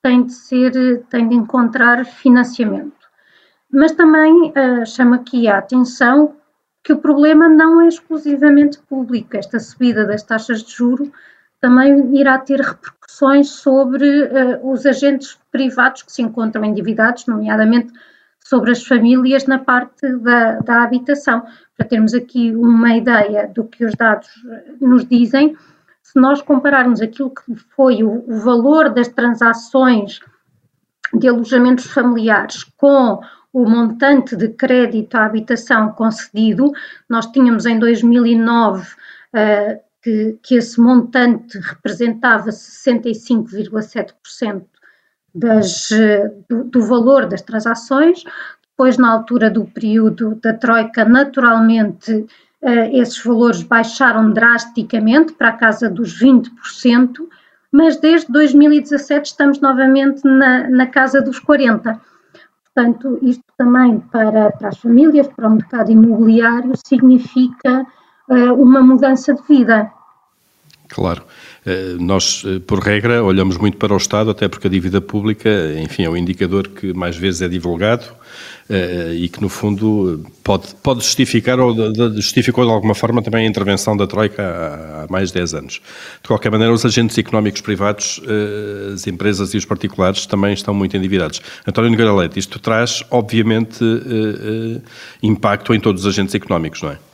tem 0.00 0.22
de 0.22 0.32
ser, 0.32 1.04
tem 1.10 1.28
de 1.28 1.34
encontrar 1.34 2.06
financiamento. 2.06 3.02
Mas 3.68 3.90
também 3.92 4.50
uh, 4.50 4.86
chama 4.86 5.16
aqui 5.16 5.48
a 5.48 5.58
atenção 5.58 6.36
que 6.84 6.92
o 6.92 6.98
problema 6.98 7.48
não 7.48 7.80
é 7.80 7.88
exclusivamente 7.88 8.78
público. 8.78 9.36
Esta 9.36 9.58
subida 9.58 10.06
das 10.06 10.22
taxas 10.22 10.62
de 10.62 10.72
juro 10.72 11.12
também 11.60 12.16
irá 12.16 12.38
ter 12.38 12.60
repercussões 12.60 13.01
sobre 13.44 14.24
uh, 14.24 14.70
os 14.70 14.86
agentes 14.86 15.38
privados 15.50 16.02
que 16.02 16.12
se 16.12 16.22
encontram 16.22 16.64
endividados, 16.64 17.26
nomeadamente 17.26 17.92
sobre 18.44 18.72
as 18.72 18.84
famílias 18.84 19.46
na 19.46 19.58
parte 19.58 20.16
da, 20.18 20.58
da 20.60 20.82
habitação. 20.82 21.44
Para 21.76 21.86
termos 21.86 22.14
aqui 22.14 22.54
uma 22.54 22.96
ideia 22.96 23.48
do 23.48 23.64
que 23.64 23.84
os 23.84 23.94
dados 23.94 24.28
eh, 24.50 24.72
nos 24.80 25.06
dizem, 25.06 25.56
se 26.02 26.18
nós 26.18 26.42
compararmos 26.42 27.00
aquilo 27.00 27.30
que 27.30 27.54
foi 27.76 28.02
o, 28.02 28.24
o 28.28 28.40
valor 28.40 28.90
das 28.90 29.08
transações 29.08 30.20
de 31.14 31.28
alojamentos 31.28 31.86
familiares 31.86 32.64
com 32.76 33.20
o 33.52 33.68
montante 33.68 34.34
de 34.34 34.48
crédito 34.48 35.14
à 35.14 35.26
habitação 35.26 35.92
concedido, 35.92 36.72
nós 37.08 37.26
tínhamos 37.26 37.66
em 37.66 37.78
2009 37.78 38.82
uh, 38.82 39.80
que, 40.02 40.36
que 40.42 40.56
esse 40.56 40.80
montante 40.80 41.58
representava 41.58 42.50
65,7% 42.50 44.64
das, 45.34 45.88
do, 46.48 46.64
do, 46.64 46.82
valor 46.82 47.26
das 47.26 47.40
transações. 47.40 48.24
Depois, 48.70 48.98
na 48.98 49.12
altura 49.12 49.48
do 49.48 49.64
período 49.64 50.34
da 50.42 50.52
Troika, 50.52 51.04
naturalmente, 51.04 52.26
eh, 52.62 52.98
esses 52.98 53.22
valores 53.22 53.62
baixaram 53.62 54.32
drasticamente 54.32 55.34
para 55.34 55.48
a 55.48 55.56
casa 55.56 55.88
dos 55.88 56.20
20%, 56.20 57.28
mas 57.70 57.96
desde 57.96 58.30
2017 58.32 59.30
estamos 59.30 59.60
novamente 59.60 60.22
na, 60.24 60.68
na 60.68 60.86
casa 60.86 61.22
dos 61.22 61.40
40%. 61.40 62.00
Portanto, 62.74 63.18
isto 63.20 63.44
também 63.56 64.00
para, 64.00 64.50
para 64.52 64.68
as 64.68 64.78
famílias, 64.78 65.28
para 65.28 65.46
o 65.46 65.54
mercado 65.54 65.92
imobiliário, 65.92 66.72
significa 66.86 67.86
uma 68.32 68.82
mudança 68.82 69.34
de 69.34 69.42
vida. 69.48 69.90
Claro. 70.88 71.22
Eh, 71.64 71.96
nós, 72.00 72.42
eh, 72.44 72.58
por 72.66 72.80
regra, 72.80 73.22
olhamos 73.22 73.56
muito 73.56 73.76
para 73.76 73.94
o 73.94 73.96
Estado, 73.96 74.30
até 74.30 74.48
porque 74.48 74.66
a 74.66 74.70
dívida 74.70 75.00
pública, 75.00 75.48
enfim, 75.80 76.02
é 76.02 76.10
o 76.10 76.16
indicador 76.16 76.68
que 76.68 76.92
mais 76.92 77.16
vezes 77.16 77.40
é 77.40 77.48
divulgado 77.48 78.04
eh, 78.68 79.12
e 79.14 79.28
que, 79.28 79.40
no 79.40 79.48
fundo, 79.48 80.24
pode, 80.42 80.74
pode 80.82 81.04
justificar 81.04 81.60
ou 81.60 81.74
justificou 82.16 82.64
de 82.64 82.70
alguma 82.70 82.94
forma 82.94 83.22
também 83.22 83.46
a 83.46 83.48
intervenção 83.48 83.96
da 83.96 84.08
Troika 84.08 84.42
há, 84.42 85.06
mais 85.10 85.28
de 85.28 85.34
10 85.34 85.54
anos. 85.54 85.80
De 86.20 86.28
qualquer 86.28 86.50
maneira, 86.50 86.72
os 86.72 86.84
agentes 86.84 87.16
económicos 87.16 87.60
privados, 87.60 88.20
as 88.92 89.06
empresas 89.06 89.54
e 89.54 89.56
os 89.56 89.64
particulares 89.64 90.26
também 90.26 90.52
estão 90.52 90.74
muito 90.74 90.96
endividados. 90.96 91.40
António 91.66 91.90
Nogueira 91.90 92.12
Leite, 92.12 92.38
isto 92.38 92.58
traz, 92.58 93.04
obviamente, 93.10 93.84
impacto 95.22 95.74
em 95.74 95.80
todos 95.80 96.04
os 96.04 96.12
agentes 96.12 96.34
económicos, 96.34 96.82
não 96.82 96.90
é? 96.90 97.11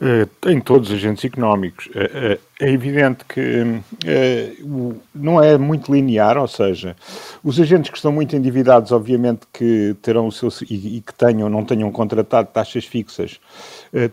Eh, 0.00 0.26
em 0.50 0.60
todos 0.60 0.90
os 0.90 0.96
agentes 0.96 1.24
económicos. 1.24 1.88
Eh, 1.94 2.10
eh, 2.14 2.38
é 2.60 2.70
evidente 2.70 3.24
que 3.24 3.80
não 5.14 5.42
é 5.42 5.58
muito 5.58 5.92
linear, 5.92 6.38
ou 6.38 6.46
seja, 6.46 6.94
os 7.42 7.58
agentes 7.58 7.90
que 7.90 7.96
estão 7.96 8.12
muito 8.12 8.34
endividados, 8.36 8.92
obviamente 8.92 9.40
que 9.52 9.96
terão 10.00 10.28
o 10.28 10.32
seu 10.32 10.48
e 10.70 11.02
que 11.04 11.12
tenham, 11.14 11.48
não 11.48 11.64
tenham 11.64 11.90
contratado 11.90 12.48
taxas 12.52 12.84
fixas, 12.84 13.40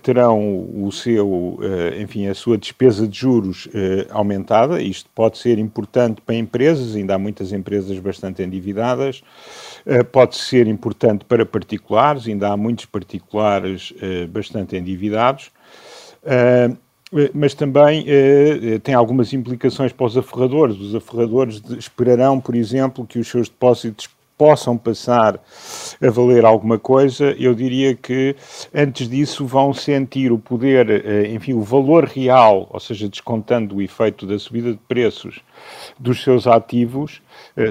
terão 0.02 0.40
o 0.84 0.92
seu, 0.92 1.60
enfim, 2.00 2.28
a 2.28 2.34
sua 2.34 2.58
despesa 2.58 3.08
de 3.08 3.20
juros 3.20 3.70
aumentada. 4.10 4.82
Isto 4.82 5.08
pode 5.14 5.38
ser 5.38 5.60
importante 5.60 6.20
para 6.20 6.34
empresas, 6.34 6.96
ainda 6.96 7.14
há 7.14 7.20
muitas 7.20 7.54
empresas 7.54 8.00
bastante 8.00 8.42
endividadas. 8.42 9.24
Pode 10.12 10.36
ser 10.36 10.66
importante 10.66 11.24
para 11.26 11.46
particulares, 11.46 12.28
ainda 12.28 12.52
há 12.52 12.58
muitos 12.58 12.86
particulares 12.86 13.94
bastante 14.32 14.76
endividados. 14.76 15.52
Uh, 16.24 16.78
mas 17.34 17.54
também 17.54 18.06
uh, 18.06 18.80
tem 18.80 18.96
algumas 18.96 19.34
implicações 19.34 19.92
para 19.92 20.06
os 20.06 20.18
aferradores. 20.18 20.80
Os 20.80 20.96
aferradores 20.96 21.62
esperarão, 21.78 22.40
por 22.40 22.56
exemplo, 22.56 23.06
que 23.06 23.20
os 23.20 23.28
seus 23.28 23.50
depósitos 23.50 24.10
possam 24.38 24.76
passar 24.76 25.40
a 26.02 26.10
valer 26.10 26.46
alguma 26.46 26.80
coisa, 26.80 27.36
eu 27.38 27.54
diria 27.54 27.94
que 27.94 28.36
antes 28.74 29.08
disso 29.08 29.46
vão 29.46 29.72
sentir 29.72 30.32
o 30.32 30.40
poder, 30.40 31.28
enfim, 31.30 31.54
o 31.54 31.62
valor 31.62 32.06
real, 32.06 32.68
ou 32.72 32.80
seja, 32.80 33.08
descontando 33.08 33.76
o 33.76 33.82
efeito 33.84 34.26
da 34.26 34.40
subida 34.40 34.72
de 34.72 34.80
preços 34.88 35.42
dos 36.00 36.24
seus 36.24 36.48
ativos, 36.48 37.22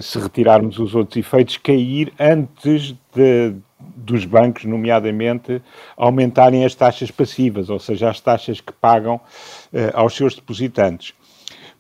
se 0.01 0.17
retirarmos 0.21 0.79
os 0.79 0.95
outros 0.95 1.17
efeitos, 1.17 1.57
cair 1.57 2.13
antes 2.21 2.95
de, 3.13 3.53
dos 3.97 4.25
bancos, 4.25 4.65
nomeadamente, 4.65 5.63
aumentarem 5.97 6.65
as 6.65 6.75
taxas 6.75 7.11
passivas, 7.11 7.71
ou 7.71 7.79
seja, 7.79 8.11
as 8.11 8.21
taxas 8.21 8.61
que 8.61 8.73
pagam 8.73 9.17
uh, 9.17 9.21
aos 9.95 10.15
seus 10.15 10.35
depositantes. 10.35 11.15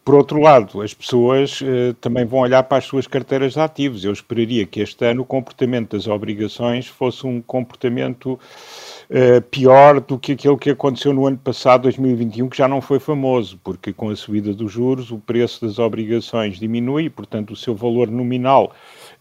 Por 0.02 0.14
outro 0.14 0.40
lado, 0.40 0.80
as 0.80 0.94
pessoas 0.94 1.60
uh, 1.60 1.94
também 2.00 2.24
vão 2.24 2.40
olhar 2.40 2.62
para 2.62 2.78
as 2.78 2.84
suas 2.84 3.06
carteiras 3.06 3.52
de 3.52 3.60
ativos. 3.60 4.04
Eu 4.04 4.12
esperaria 4.12 4.64
que 4.64 4.80
este 4.80 5.04
ano 5.04 5.22
o 5.22 5.26
comportamento 5.26 5.94
das 5.94 6.06
obrigações 6.06 6.86
fosse 6.86 7.26
um 7.26 7.42
comportamento 7.42 8.32
uh, 8.32 9.42
pior 9.50 10.00
do 10.00 10.18
que 10.18 10.32
aquele 10.32 10.56
que 10.56 10.70
aconteceu 10.70 11.12
no 11.12 11.26
ano 11.26 11.36
passado, 11.36 11.82
2021, 11.82 12.48
que 12.48 12.56
já 12.56 12.66
não 12.66 12.80
foi 12.80 12.98
famoso, 12.98 13.60
porque 13.62 13.92
com 13.92 14.08
a 14.08 14.16
subida 14.16 14.54
dos 14.54 14.72
juros 14.72 15.10
o 15.10 15.18
preço 15.18 15.66
das 15.66 15.78
obrigações 15.78 16.58
diminui 16.58 17.10
portanto, 17.10 17.52
o 17.52 17.56
seu 17.56 17.74
valor 17.74 18.10
nominal 18.10 18.72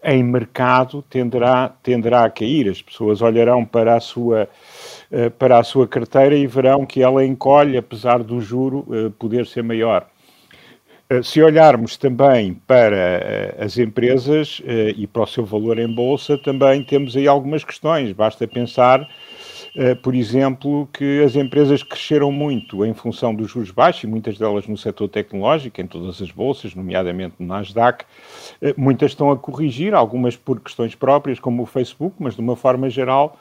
em 0.04 0.24
mercado 0.24 1.02
tenderá, 1.10 1.70
tenderá 1.84 2.24
a 2.26 2.30
cair. 2.30 2.70
As 2.70 2.82
pessoas 2.82 3.22
olharão 3.22 3.66
para 3.66 3.96
a 3.96 4.00
sua 4.00 4.48
eh, 5.12 5.30
para 5.30 5.58
a 5.58 5.64
sua 5.64 5.88
carteira 5.88 6.36
e 6.36 6.46
verão 6.46 6.86
que 6.86 7.02
ela 7.02 7.26
encolhe, 7.26 7.76
apesar 7.76 8.22
do 8.22 8.40
juro 8.40 8.86
eh, 8.92 9.12
poder 9.18 9.48
ser 9.48 9.64
maior. 9.64 10.08
Eh, 11.10 11.24
se 11.24 11.42
olharmos 11.42 11.98
também 11.98 12.54
para 12.54 13.56
as 13.60 13.78
empresas 13.80 14.62
e 14.96 15.08
para 15.08 15.24
o 15.24 15.28
seu 15.28 15.44
valor 15.46 15.80
em 15.80 15.92
bolsa, 15.94 16.38
também 16.38 16.84
temos 16.84 17.18
aí 17.18 17.28
algumas 17.28 17.64
questões. 17.64 18.12
Basta 18.12 18.48
pensar 18.48 19.08
por 20.02 20.16
exemplo, 20.16 20.88
que 20.92 21.22
as 21.24 21.36
empresas 21.36 21.84
cresceram 21.84 22.32
muito 22.32 22.86
em 22.86 22.94
função 22.94 23.34
dos 23.34 23.52
juros 23.52 23.72
baixos, 23.72 24.04
e 24.04 24.08
muitas 24.08 24.38
delas 24.38 24.68
no 24.68 24.78
setor 24.78 25.08
tecnológico, 25.08 25.80
em 25.82 25.88
todas 25.88 26.22
as 26.22 26.32
bolsas, 26.32 26.76
nomeadamente 26.76 27.36
no 27.40 27.48
Nasdaq. 27.48 28.06
Eh, 28.62 28.74
muitas 28.78 29.12
estão 29.12 29.32
a 29.32 29.38
corrigir, 29.38 29.94
algumas 29.94 30.36
por 30.36 30.60
questões 30.60 30.96
próprias, 30.96 31.40
como 31.40 31.64
o 31.64 31.66
Facebook, 31.66 32.16
mas 32.20 32.36
de 32.36 32.42
uma 32.42 32.56
forma 32.56 32.90
geral, 32.90 33.38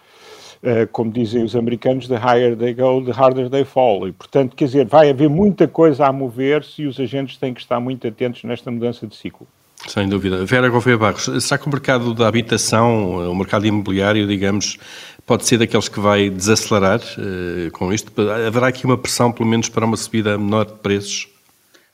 eh, 0.62 0.87
como 0.87 1.11
dizem 1.11 1.42
os 1.42 1.54
americanos, 1.54 2.08
the 2.08 2.16
higher 2.16 2.56
they 2.56 2.75
go, 2.75 3.04
the 3.04 3.12
harder 3.12 3.49
they 3.49 3.64
fall. 3.64 4.06
E, 4.06 4.12
portanto, 4.12 4.56
quer 4.56 4.66
dizer, 4.66 4.87
vai 4.87 5.11
haver 5.11 5.28
muita 5.28 5.68
coisa 5.68 6.06
a 6.06 6.12
mover-se 6.12 6.82
e 6.82 6.87
os 6.87 6.99
agentes 6.99 7.37
têm 7.37 7.54
que 7.54 7.61
estar 7.61 7.80
muito 7.80 8.06
atentos 8.06 8.44
nesta 8.44 8.70
mudança 8.70 9.06
de 9.06 9.14
ciclo. 9.16 9.47
Sem 9.87 10.08
dúvida. 10.08 10.44
Vera 10.44 10.68
Gouveia 10.68 10.99
Barros, 10.99 11.30
será 11.40 11.58
que 11.58 11.66
o 11.66 11.70
mercado 11.70 12.12
da 12.12 12.26
habitação, 12.26 13.30
o 13.30 13.35
mercado 13.35 13.66
imobiliário, 13.66 14.26
digamos, 14.26 14.76
pode 15.25 15.47
ser 15.47 15.58
daqueles 15.58 15.88
que 15.88 16.00
vai 16.00 16.28
desacelerar 16.28 17.00
uh, 17.00 17.70
com 17.70 17.92
isto? 17.92 18.12
Haverá 18.47 18.68
aqui 18.68 18.85
uma 18.85 18.99
pressão, 18.99 19.30
pelo 19.30 19.49
menos, 19.49 19.68
para 19.68 19.87
uma 19.87 19.97
subida 19.97 20.37
menor 20.37 20.66
de 20.66 20.75
preços? 20.75 21.28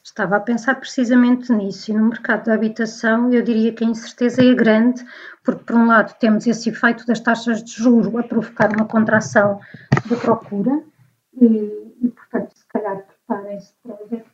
Estava 0.03 0.37
a 0.37 0.41
pensar 0.41 0.77
precisamente 0.77 1.53
nisso. 1.53 1.91
E 1.91 1.95
no 1.95 2.09
mercado 2.09 2.45
da 2.45 2.55
habitação, 2.55 3.33
eu 3.33 3.43
diria 3.43 3.73
que 3.73 3.85
a 3.85 3.87
incerteza 3.87 4.43
é 4.43 4.55
grande, 4.55 5.05
porque, 5.43 5.65
por 5.65 5.77
um 5.77 5.87
lado, 5.87 6.15
temos 6.19 6.47
esse 6.47 6.71
efeito 6.71 7.07
das 7.07 7.21
taxas 7.21 7.63
de 7.63 7.73
juro 7.73 8.19
a 8.19 8.23
provocar 8.23 8.71
uma 8.73 8.87
contração 8.87 9.61
da 10.07 10.17
procura, 10.17 10.83
e, 11.41 11.47
e 12.03 12.09
portanto, 12.09 12.51
se 12.55 12.67
calhar 12.69 13.03
preparem-se 13.27 13.73
para 13.83 13.97
ver 14.11 14.25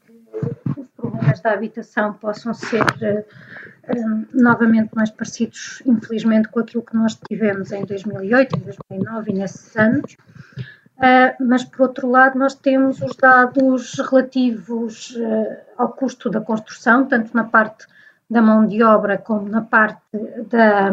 problemas 1.21 1.41
da 1.41 1.53
habitação 1.53 2.15
possam 2.15 2.55
ser 2.55 2.83
uh, 2.83 4.27
novamente 4.33 4.91
mais 4.95 5.11
parecidos, 5.11 5.83
infelizmente, 5.87 6.49
com 6.49 6.61
aquilo 6.61 6.83
que 6.83 6.97
nós 6.97 7.19
tivemos 7.29 7.71
em 7.71 7.85
2008, 7.85 8.57
em 8.57 8.61
2009 8.61 9.31
e 9.31 9.35
nesses 9.35 9.77
anos. 9.77 10.17
Uh, 10.97 11.33
mas, 11.41 11.65
por 11.65 11.83
outro 11.83 12.11
lado, 12.11 12.39
nós 12.39 12.55
temos 12.55 13.01
os 13.01 13.17
dados 13.17 13.95
relativos 13.99 15.17
ao 15.77 15.89
custo 15.91 16.29
da 16.29 16.41
construção, 16.41 17.07
tanto 17.07 17.35
na 17.35 17.45
parte 17.45 17.87
da 18.29 18.41
mão 18.43 18.67
de 18.67 18.83
obra 18.83 19.19
como 19.19 19.49
na 19.49 19.63
parte 19.63 20.01
da 20.51 20.93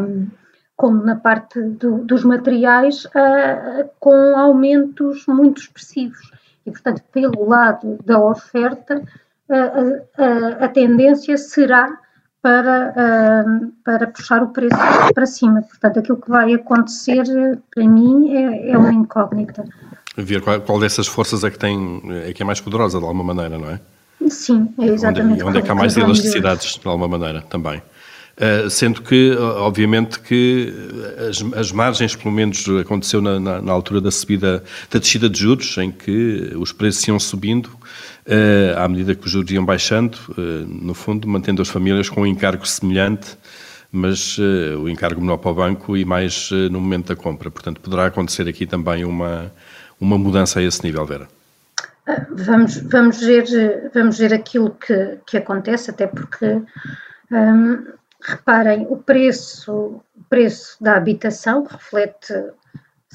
como 0.75 1.03
na 1.03 1.15
parte 1.15 1.59
do, 1.59 2.03
dos 2.05 2.23
materiais, 2.23 3.05
uh, 3.05 3.89
com 3.99 4.37
aumentos 4.37 5.25
muito 5.25 5.59
expressivos. 5.59 6.31
E, 6.67 6.71
portanto, 6.71 7.01
pelo 7.11 7.49
lado 7.49 7.97
da 8.05 8.19
oferta, 8.19 9.01
a, 9.49 10.23
a, 10.23 10.65
a 10.65 10.67
tendência 10.67 11.37
será 11.37 11.97
para, 12.41 13.45
para 13.83 14.07
puxar 14.07 14.41
o 14.43 14.49
preço 14.49 14.77
para 15.13 15.25
cima. 15.25 15.61
Portanto, 15.61 15.99
aquilo 15.99 16.17
que 16.17 16.29
vai 16.29 16.53
acontecer, 16.53 17.23
para 17.73 17.87
mim, 17.87 18.33
é, 18.35 18.71
é 18.71 18.77
uma 18.77 18.93
incógnita. 18.93 19.65
Ver 20.15 20.41
qual, 20.41 20.61
qual, 20.61 20.79
dessas 20.79 21.07
forças 21.07 21.43
é 21.43 21.51
que, 21.51 21.59
tem, 21.59 22.01
é 22.25 22.33
que 22.33 22.41
é 22.41 22.45
mais 22.45 22.61
poderosa, 22.61 22.99
de 22.99 23.05
alguma 23.05 23.23
maneira, 23.23 23.57
não 23.57 23.69
é? 23.69 23.79
Sim, 24.29 24.73
é 24.79 24.85
exatamente. 24.85 25.43
Onde, 25.43 25.43
onde 25.43 25.57
é 25.59 25.61
que 25.61 25.71
há 25.71 25.75
mais 25.75 25.95
elasticidades, 25.95 26.79
de 26.79 26.87
alguma 26.87 27.07
maneira, 27.07 27.41
também. 27.41 27.81
Uh, 28.37 28.69
sendo 28.69 29.01
que, 29.01 29.35
obviamente, 29.35 30.19
que 30.19 30.71
as, 31.27 31.43
as, 31.57 31.71
margens, 31.71 32.15
pelo 32.15 32.31
menos 32.31 32.65
aconteceu 32.79 33.19
na, 33.19 33.39
na, 33.39 33.61
na, 33.61 33.71
altura 33.71 33.99
da 33.99 34.11
subida, 34.11 34.63
da 34.91 34.99
descida 34.99 35.27
de 35.27 35.39
juros, 35.39 35.75
em 35.79 35.91
que 35.91 36.51
os 36.55 36.71
preços 36.71 37.07
iam 37.07 37.19
subindo, 37.19 37.71
à 38.77 38.87
medida 38.87 39.15
que 39.15 39.25
os 39.25 39.31
juros 39.31 39.51
iam 39.51 39.65
baixando, 39.65 40.17
uh, 40.31 40.41
no 40.67 40.93
fundo, 40.93 41.27
mantendo 41.27 41.61
as 41.61 41.69
famílias 41.69 42.09
com 42.09 42.21
um 42.21 42.27
encargo 42.27 42.67
semelhante, 42.67 43.37
mas 43.91 44.37
uh, 44.37 44.79
o 44.79 44.89
encargo 44.89 45.21
menor 45.21 45.37
para 45.37 45.51
o 45.51 45.55
banco 45.55 45.95
e 45.95 46.03
mais 46.03 46.51
no 46.51 46.81
momento 46.81 47.07
da 47.07 47.15
compra. 47.15 47.49
Portanto, 47.49 47.79
poderá 47.79 48.05
acontecer 48.07 48.47
aqui 48.47 48.65
também 48.65 49.05
uma, 49.05 49.51
uma 49.99 50.17
mudança 50.17 50.59
a 50.59 50.63
esse 50.63 50.83
nível, 50.83 51.05
Vera. 51.05 51.27
Vamos, 52.31 52.77
vamos, 52.77 53.19
ver, 53.19 53.91
vamos 53.93 54.17
ver 54.17 54.33
aquilo 54.33 54.71
que, 54.71 55.19
que 55.25 55.37
acontece, 55.37 55.91
até 55.91 56.07
porque, 56.07 56.61
um, 57.29 57.85
reparem, 58.21 58.87
o 58.89 58.95
preço, 58.97 60.01
o 60.15 60.23
preço 60.29 60.81
da 60.81 60.95
habitação 60.95 61.65
reflete 61.65 62.33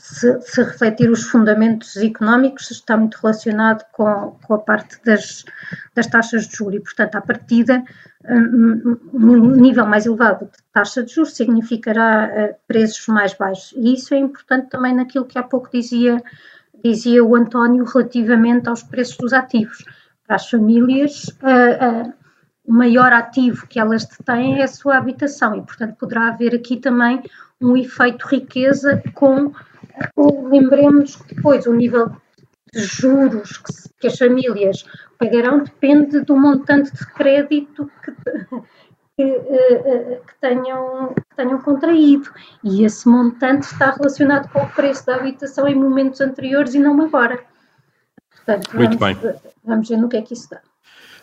se, 0.03 0.41
se, 0.41 0.61
refletir 0.65 1.09
os 1.09 1.23
fundamentos 1.23 1.97
económicos, 1.97 2.73
está 2.73 2.97
muito 2.97 3.15
relacionado 3.23 3.85
com, 3.93 4.37
com 4.45 4.55
a 4.55 4.59
parte 4.59 4.99
das, 5.05 5.45
das 5.95 6.09
taxas 6.09 6.49
de 6.49 6.57
juros 6.57 6.75
e, 6.75 6.81
portanto, 6.81 7.15
à 7.15 7.21
partida, 7.21 7.85
um, 8.29 8.99
um 9.15 9.51
nível 9.55 9.87
mais 9.87 10.05
elevado 10.05 10.47
de 10.47 10.59
taxa 10.73 11.05
de 11.05 11.15
juros 11.15 11.37
significará 11.37 12.27
uh, 12.27 12.55
preços 12.67 13.07
mais 13.07 13.33
baixos. 13.35 13.73
E 13.77 13.95
isso 13.95 14.13
é 14.13 14.19
importante 14.19 14.71
também 14.71 14.93
naquilo 14.93 15.25
que 15.25 15.39
há 15.39 15.43
pouco 15.45 15.71
dizia, 15.73 16.21
dizia 16.85 17.23
o 17.23 17.37
António 17.37 17.85
relativamente 17.85 18.69
aos 18.69 18.83
preços 18.83 19.17
dos 19.19 19.33
ativos. 19.33 19.85
Para 20.27 20.35
as 20.35 20.51
famílias, 20.51 21.29
uh, 21.29 22.09
uh, 22.09 22.13
o 22.67 22.73
maior 22.73 23.13
ativo 23.13 23.69
que 23.69 23.79
elas 23.79 24.05
têm 24.25 24.59
é 24.59 24.65
a 24.65 24.69
sua 24.69 24.97
habitação 24.97 25.55
e, 25.55 25.63
portanto, 25.63 25.95
poderá 25.95 26.27
haver 26.27 26.57
aqui 26.57 26.77
também 26.77 27.23
um 27.61 27.77
efeito 27.77 28.27
riqueza 28.27 29.01
com 29.15 29.53
Lembremos 30.51 31.17
que 31.17 31.35
depois 31.35 31.67
o 31.67 31.75
nível 31.75 32.11
de 32.73 32.81
juros 32.81 33.59
que, 33.59 33.73
que, 34.01 34.07
as 34.07 34.17
famílias 34.17 34.85
pagarão 35.19 35.63
depende 35.63 36.21
do 36.21 36.37
montante 36.37 36.91
de 36.93 37.07
crédito 37.13 37.91
que, 38.03 38.13
que, 39.17 39.25
uh, 39.25 40.25
que, 40.27 40.35
tenham, 40.41 41.15
que 41.15 41.37
tenham 41.37 41.61
contraído. 41.61 42.31
E 42.65 42.85
esse 42.85 43.07
montante 43.09 43.67
está 43.67 43.91
relacionado 43.91 44.51
com 44.51 44.61
o 44.61 44.71
preço 44.71 45.05
da 45.07 45.17
habitação 45.17 45.69
em 45.69 45.75
momentos 45.75 46.21
anteriores 46.21 46.75
e 46.75 46.79
não 46.79 47.01
agora. 47.03 47.45
Portanto, 48.31 48.75
Muito 48.75 48.99
vamos, 48.99 49.19
bem. 49.19 49.35
Vamos 49.65 49.89
ver 49.89 49.97
no 49.99 50.09
que 50.09 50.17
é 50.17 50.23
que 50.23 50.35
isso 50.35 50.49
dá. 50.51 50.61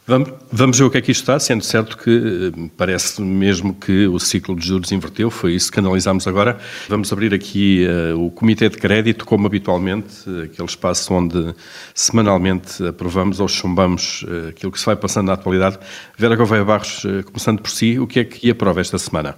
Vamos, 0.10 0.34
vamos 0.52 0.80
ver 0.80 0.86
o 0.86 0.90
que 0.90 0.98
é 0.98 1.02
que 1.02 1.12
isto 1.12 1.22
está, 1.22 1.40
sendo 1.40 1.64
certo 1.64 1.96
que 1.96 2.10
eh, 2.10 2.70
parece 2.76 3.22
mesmo 3.22 3.76
que 3.76 4.08
o 4.08 4.18
ciclo 4.18 4.56
de 4.56 4.66
juros 4.66 4.92
inverteu, 4.92 5.30
foi 5.30 5.54
isso 5.54 5.72
que 5.72 5.78
analisámos 5.78 6.28
agora. 6.28 6.58
Vamos 6.88 7.14
abrir 7.14 7.32
aqui 7.32 7.86
uh, 7.86 8.20
o 8.20 8.32
Comitê 8.32 8.70
de 8.70 8.78
Crédito, 8.80 9.24
como 9.24 9.46
habitualmente, 9.46 10.28
aquele 10.46 10.68
espaço 10.68 11.14
onde 11.14 11.54
semanalmente 11.94 12.84
aprovamos 12.88 13.40
ou 13.40 13.48
chumbamos 13.48 14.24
uh, 14.24 14.50
aquilo 14.50 14.72
que 14.72 14.80
se 14.80 14.86
vai 14.88 14.96
passando 14.96 15.28
na 15.28 15.34
atualidade. 15.34 15.78
Vera 16.18 16.36
Gouveia 16.36 16.66
Barros, 16.66 17.04
uh, 17.04 17.24
começando 17.24 17.62
por 17.62 17.70
si, 17.70 18.00
o 18.00 18.08
que 18.08 18.22
é 18.22 18.24
que 18.24 18.50
aprova 18.50 18.82
esta 18.82 18.98
semana? 18.98 19.36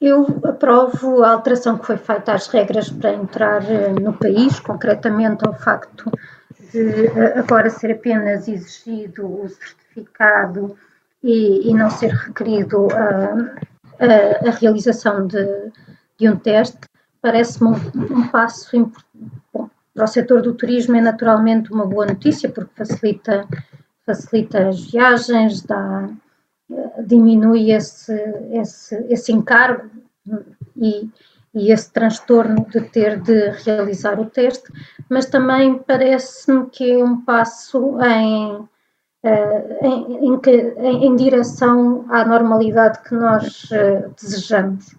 Eu 0.00 0.26
aprovo 0.44 1.22
a 1.22 1.30
alteração 1.30 1.78
que 1.78 1.86
foi 1.86 1.98
feita 1.98 2.32
às 2.32 2.48
regras 2.48 2.90
para 2.90 3.14
entrar 3.14 3.62
no 4.02 4.12
país, 4.12 4.58
concretamente 4.58 5.46
ao 5.46 5.54
facto 5.54 6.10
de 6.72 7.06
agora 7.38 7.70
ser 7.70 7.92
apenas 7.92 8.48
exigido 8.48 9.24
o 9.24 9.48
certificado 9.48 9.83
e, 11.22 11.70
e 11.70 11.74
não 11.74 11.90
ser 11.90 12.10
requerido 12.10 12.88
a, 12.92 13.34
a, 13.98 14.48
a 14.48 14.50
realização 14.50 15.26
de, 15.26 15.72
de, 16.18 16.28
um 16.28 16.36
teste, 16.36 16.78
parece-me 17.22 17.70
um, 17.70 18.18
um, 18.18 18.28
passo 18.28 18.76
importante. 18.76 19.74
Para 19.94 20.04
o 20.04 20.08
setor 20.08 20.42
do 20.42 20.54
turismo 20.54 20.96
é 20.96 21.00
naturalmente 21.00 21.72
uma 21.72 21.86
boa 21.86 22.06
notícia, 22.06 22.50
porque 22.50 22.72
facilita, 22.76 23.46
facilita 24.04 24.68
as 24.68 24.90
viagens, 24.90 25.62
dá, 25.62 26.08
diminui 27.06 27.70
esse, 27.70 28.12
esse, 28.52 28.96
esse 29.08 29.32
encargo 29.32 29.88
e, 30.76 31.08
e 31.54 31.70
esse 31.70 31.92
transtorno 31.92 32.66
de 32.68 32.80
ter 32.80 33.20
de 33.20 33.50
realizar 33.64 34.18
o 34.18 34.26
teste, 34.26 34.70
mas 35.08 35.26
também 35.26 35.78
parece-me 35.78 36.66
que 36.66 36.92
é 36.92 37.04
um 37.04 37.20
passo 37.20 37.98
em, 38.02 38.68
eh, 39.24 39.78
em, 39.80 40.36
em, 40.36 41.06
em, 41.06 41.16
direção 41.16 42.04
à 42.10 42.26
normalidade 42.26 42.98
que 43.08 43.14
nós 43.14 43.66
eh, 43.72 44.06
desejamos. 44.20 44.94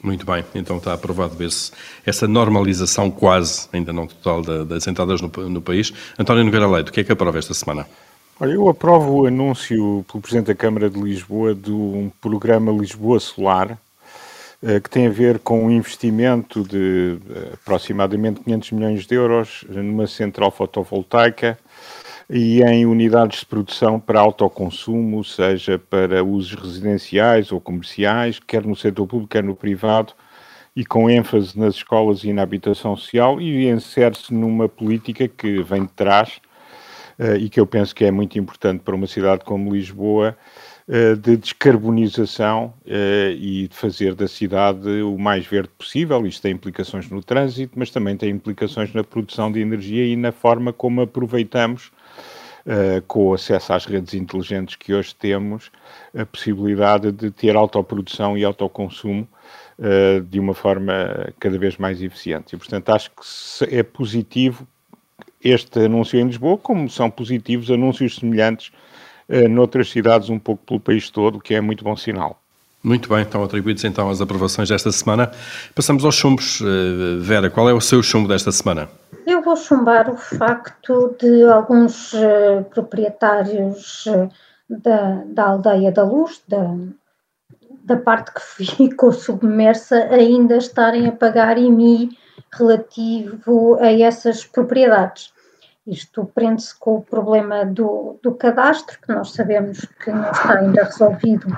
Muito 0.00 0.24
bem, 0.24 0.44
então 0.54 0.76
está 0.76 0.92
aprovado 0.92 1.42
esse, 1.42 1.72
essa 2.06 2.28
normalização 2.28 3.10
quase, 3.10 3.68
ainda 3.72 3.92
não 3.92 4.06
total, 4.06 4.64
das 4.64 4.86
entradas 4.86 5.20
no, 5.20 5.28
no 5.48 5.60
país. 5.60 5.92
António 6.16 6.44
Nogueira 6.44 6.68
Leite, 6.68 6.90
o 6.90 6.92
que 6.92 7.00
é 7.00 7.04
que 7.04 7.10
aprova 7.10 7.40
esta 7.40 7.52
semana? 7.54 7.88
Olha, 8.38 8.52
eu 8.52 8.68
aprovo 8.68 9.22
o 9.22 9.26
anúncio 9.26 10.04
pelo 10.06 10.22
Presidente 10.22 10.46
da 10.46 10.54
Câmara 10.54 10.88
de 10.88 11.00
Lisboa 11.00 11.56
de 11.56 11.72
um 11.72 12.12
programa 12.20 12.70
Lisboa 12.70 13.18
Solar, 13.18 13.76
eh, 14.62 14.78
que 14.78 14.88
tem 14.88 15.08
a 15.08 15.10
ver 15.10 15.40
com 15.40 15.64
um 15.64 15.72
investimento 15.72 16.62
de 16.62 17.18
aproximadamente 17.54 18.42
500 18.42 18.70
milhões 18.70 19.06
de 19.08 19.14
euros 19.16 19.64
numa 19.68 20.06
central 20.06 20.52
fotovoltaica 20.52 21.58
e 22.30 22.62
em 22.62 22.84
unidades 22.84 23.40
de 23.40 23.46
produção 23.46 23.98
para 23.98 24.20
autoconsumo, 24.20 25.24
seja 25.24 25.78
para 25.78 26.22
usos 26.22 26.54
residenciais 26.54 27.50
ou 27.50 27.60
comerciais, 27.60 28.38
quer 28.38 28.64
no 28.66 28.76
setor 28.76 29.06
público, 29.06 29.30
quer 29.30 29.42
no 29.42 29.56
privado, 29.56 30.12
e 30.76 30.84
com 30.84 31.08
ênfase 31.08 31.58
nas 31.58 31.76
escolas 31.76 32.24
e 32.24 32.32
na 32.32 32.42
habitação 32.42 32.94
social, 32.96 33.40
e 33.40 33.68
insere-se 33.68 34.32
numa 34.32 34.68
política 34.68 35.26
que 35.26 35.62
vem 35.62 35.86
de 35.86 35.92
trás 35.92 36.38
uh, 37.18 37.36
e 37.36 37.48
que 37.48 37.58
eu 37.58 37.66
penso 37.66 37.94
que 37.94 38.04
é 38.04 38.10
muito 38.10 38.38
importante 38.38 38.80
para 38.80 38.94
uma 38.94 39.06
cidade 39.06 39.44
como 39.44 39.72
Lisboa, 39.72 40.36
de 41.16 41.36
descarbonização 41.36 42.72
eh, 42.86 43.36
e 43.38 43.68
de 43.68 43.76
fazer 43.76 44.14
da 44.14 44.26
cidade 44.26 44.88
o 45.02 45.18
mais 45.18 45.46
verde 45.46 45.68
possível. 45.76 46.26
Isto 46.26 46.42
tem 46.42 46.52
implicações 46.52 47.10
no 47.10 47.22
trânsito, 47.22 47.78
mas 47.78 47.90
também 47.90 48.16
tem 48.16 48.30
implicações 48.30 48.94
na 48.94 49.04
produção 49.04 49.52
de 49.52 49.60
energia 49.60 50.06
e 50.06 50.16
na 50.16 50.32
forma 50.32 50.72
como 50.72 51.02
aproveitamos, 51.02 51.92
eh, 52.64 53.02
com 53.06 53.28
o 53.28 53.34
acesso 53.34 53.74
às 53.74 53.84
redes 53.84 54.14
inteligentes 54.14 54.76
que 54.76 54.94
hoje 54.94 55.14
temos, 55.14 55.70
a 56.16 56.24
possibilidade 56.24 57.12
de 57.12 57.30
ter 57.30 57.54
autoprodução 57.54 58.36
e 58.36 58.44
autoconsumo 58.44 59.28
de 60.28 60.40
uma 60.40 60.54
forma 60.54 60.92
cada 61.38 61.56
vez 61.56 61.76
mais 61.76 62.02
eficiente. 62.02 62.56
E, 62.56 62.58
portanto, 62.58 62.88
acho 62.88 63.10
que 63.10 63.76
é 63.76 63.80
positivo 63.84 64.66
este 65.40 65.78
anúncio 65.84 66.18
em 66.18 66.26
Lisboa, 66.26 66.58
como 66.58 66.90
são 66.90 67.08
positivos 67.08 67.70
anúncios 67.70 68.16
semelhantes 68.16 68.72
eh, 68.72 68.87
noutras 69.48 69.90
cidades 69.90 70.30
um 70.30 70.38
pouco 70.38 70.64
pelo 70.64 70.80
país 70.80 71.10
todo, 71.10 71.36
o 71.36 71.40
que 71.40 71.54
é 71.54 71.60
muito 71.60 71.84
bom 71.84 71.96
sinal. 71.96 72.40
Muito 72.82 73.08
bem, 73.08 73.22
estão 73.22 73.42
atribuídos 73.42 73.84
então 73.84 74.08
as 74.08 74.20
aprovações 74.20 74.68
desta 74.68 74.92
semana. 74.92 75.30
Passamos 75.74 76.04
aos 76.04 76.14
chumbos. 76.14 76.60
Eh, 76.60 77.18
Vera, 77.20 77.50
qual 77.50 77.68
é 77.68 77.72
o 77.72 77.80
seu 77.80 78.02
chumbo 78.02 78.28
desta 78.28 78.52
semana? 78.52 78.88
Eu 79.26 79.42
vou 79.42 79.56
chumbar 79.56 80.08
o 80.08 80.16
facto 80.16 81.14
de 81.20 81.42
alguns 81.44 82.12
uh, 82.14 82.64
proprietários 82.70 84.06
da, 84.70 85.22
da 85.26 85.44
aldeia 85.48 85.90
da 85.90 86.04
Luz, 86.04 86.40
da, 86.46 86.76
da 87.84 87.96
parte 87.96 88.32
que 88.32 88.64
ficou 88.64 89.12
submersa, 89.12 89.96
ainda 90.10 90.56
estarem 90.56 91.08
a 91.08 91.12
pagar 91.12 91.58
IMI 91.58 92.16
relativo 92.52 93.76
a 93.80 93.92
essas 93.92 94.44
propriedades. 94.44 95.32
Isto 95.88 96.30
prende-se 96.34 96.78
com 96.78 96.96
o 96.96 97.02
problema 97.02 97.64
do, 97.64 98.20
do 98.22 98.34
cadastro, 98.34 98.98
que 99.00 99.08
nós 99.08 99.32
sabemos 99.32 99.86
que 100.04 100.10
não 100.10 100.30
está 100.30 100.58
ainda 100.58 100.84
resolvido 100.84 101.48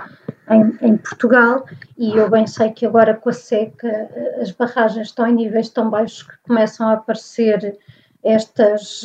em, 0.49 0.89
em, 0.89 0.97
Portugal, 0.97 1.67
e 1.99 2.17
eu 2.17 2.31
bem 2.31 2.47
sei 2.47 2.71
que 2.71 2.87
agora 2.87 3.15
com 3.15 3.29
a 3.29 3.33
seca 3.33 4.09
as 4.41 4.53
barragens 4.53 5.09
estão 5.09 5.27
em 5.27 5.35
níveis 5.35 5.69
tão 5.69 5.91
baixos 5.91 6.23
que 6.23 6.37
começam 6.45 6.89
a 6.89 6.93
aparecer 6.93 7.77
estas, 8.23 9.03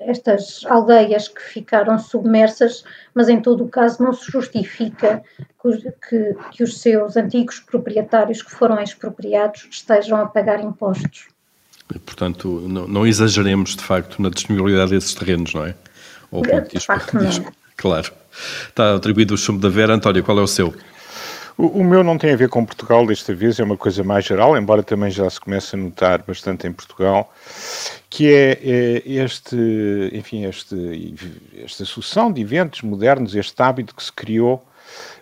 estas 0.00 0.64
aldeias 0.66 1.28
que 1.28 1.42
ficaram 1.42 1.98
submersas, 1.98 2.84
mas 3.12 3.28
em 3.28 3.42
todo 3.42 3.64
o 3.64 3.68
caso 3.68 4.02
não 4.02 4.14
se 4.14 4.30
justifica 4.30 5.22
que, 5.60 5.92
que, 6.08 6.36
que 6.52 6.62
os 6.62 6.80
seus 6.80 7.18
antigos 7.18 7.60
proprietários 7.60 8.40
que 8.40 8.50
foram 8.50 8.80
expropriados 8.80 9.68
estejam 9.70 10.18
a 10.18 10.26
pagar 10.26 10.64
impostos. 10.64 11.28
Portanto, 12.04 12.62
não, 12.68 12.86
não, 12.86 13.06
exageremos 13.06 13.74
de 13.74 13.82
facto 13.82 14.20
na 14.20 14.28
disponibilidade 14.28 14.90
desses 14.90 15.14
terrenos, 15.14 15.54
não 15.54 15.64
é? 15.64 15.74
Ou 16.30 16.42
de, 16.42 16.78
de 16.78 16.80
facto, 16.80 17.14
não. 17.14 17.52
Claro. 17.76 18.12
Está 18.68 18.94
atribuído 18.94 19.34
o 19.34 19.38
chumbo 19.38 19.60
da 19.60 19.68
Vera. 19.68 19.94
António, 19.94 20.22
qual 20.22 20.38
é 20.38 20.42
o 20.42 20.46
seu? 20.46 20.74
O, 21.56 21.80
o, 21.80 21.84
meu 21.84 22.04
não 22.04 22.18
tem 22.18 22.32
a 22.32 22.36
ver 22.36 22.48
com 22.48 22.64
Portugal 22.64 23.04
desta 23.06 23.34
vez, 23.34 23.58
é 23.58 23.64
uma 23.64 23.76
coisa 23.76 24.04
mais 24.04 24.24
geral, 24.24 24.56
embora 24.56 24.82
também 24.82 25.10
já 25.10 25.28
se 25.28 25.40
comece 25.40 25.74
a 25.74 25.78
notar 25.78 26.22
bastante 26.24 26.68
em 26.68 26.72
Portugal, 26.72 27.32
que 28.08 28.32
é, 28.32 28.60
é 28.62 29.02
este, 29.04 29.56
enfim, 30.12 30.44
este, 30.44 31.14
esta 31.64 31.84
sucessão 31.84 32.30
de 32.30 32.42
eventos 32.42 32.82
modernos, 32.82 33.34
este 33.34 33.60
hábito 33.60 33.92
que 33.92 34.04
se 34.04 34.12
criou 34.12 34.64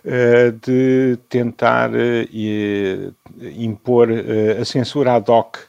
uh, 0.05 0.51
de 0.63 1.17
tentar 1.27 1.89
uh, 1.89 3.13
impor 3.41 4.09
uh, 4.11 4.61
a 4.61 4.65
censura 4.65 5.15
ad 5.15 5.31
hoc 5.31 5.57
eh, 5.57 5.66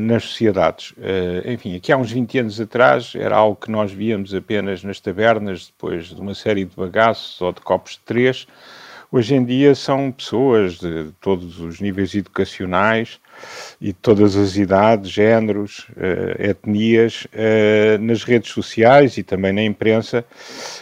nas 0.00 0.24
sociedades. 0.24 0.92
Uh, 0.92 1.50
enfim, 1.50 1.76
aqui 1.76 1.92
há 1.92 1.96
uns 1.96 2.10
20 2.10 2.38
anos 2.38 2.60
atrás 2.60 3.12
era 3.14 3.36
algo 3.36 3.56
que 3.56 3.70
nós 3.70 3.92
víamos 3.92 4.34
apenas 4.34 4.82
nas 4.82 5.00
tabernas, 5.00 5.66
depois 5.66 6.06
de 6.06 6.20
uma 6.20 6.34
série 6.34 6.64
de 6.64 6.74
bagaços 6.74 7.40
ou 7.42 7.52
de 7.52 7.60
copos 7.60 7.92
de 7.92 8.00
três. 8.00 8.46
Hoje 9.12 9.34
em 9.36 9.44
dia 9.44 9.74
são 9.74 10.10
pessoas 10.10 10.78
de 10.78 11.12
todos 11.20 11.60
os 11.60 11.80
níveis 11.80 12.12
educacionais 12.14 13.20
e 13.80 13.88
de 13.88 13.92
todas 13.92 14.34
as 14.34 14.56
idades, 14.56 15.10
géneros, 15.10 15.86
uh, 15.90 16.42
etnias, 16.42 17.26
nas 18.00 18.24
redes 18.24 18.50
sociais 18.50 19.16
e 19.18 19.22
também 19.22 19.52
na 19.52 19.62
imprensa, 19.62 20.24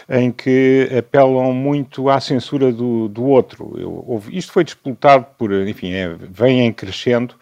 em 0.09 0.31
que 0.31 0.89
apelam 0.97 1.53
muito 1.53 2.09
à 2.09 2.19
censura 2.19 2.71
do, 2.71 3.09
do 3.09 3.25
outro. 3.25 3.75
Eu, 3.77 4.23
isto 4.31 4.53
foi 4.53 4.63
disputado 4.63 5.27
por, 5.37 5.51
enfim, 5.51 5.91
é, 5.91 6.15
vem 6.17 6.65
em 6.65 6.73
crescendo 6.73 7.35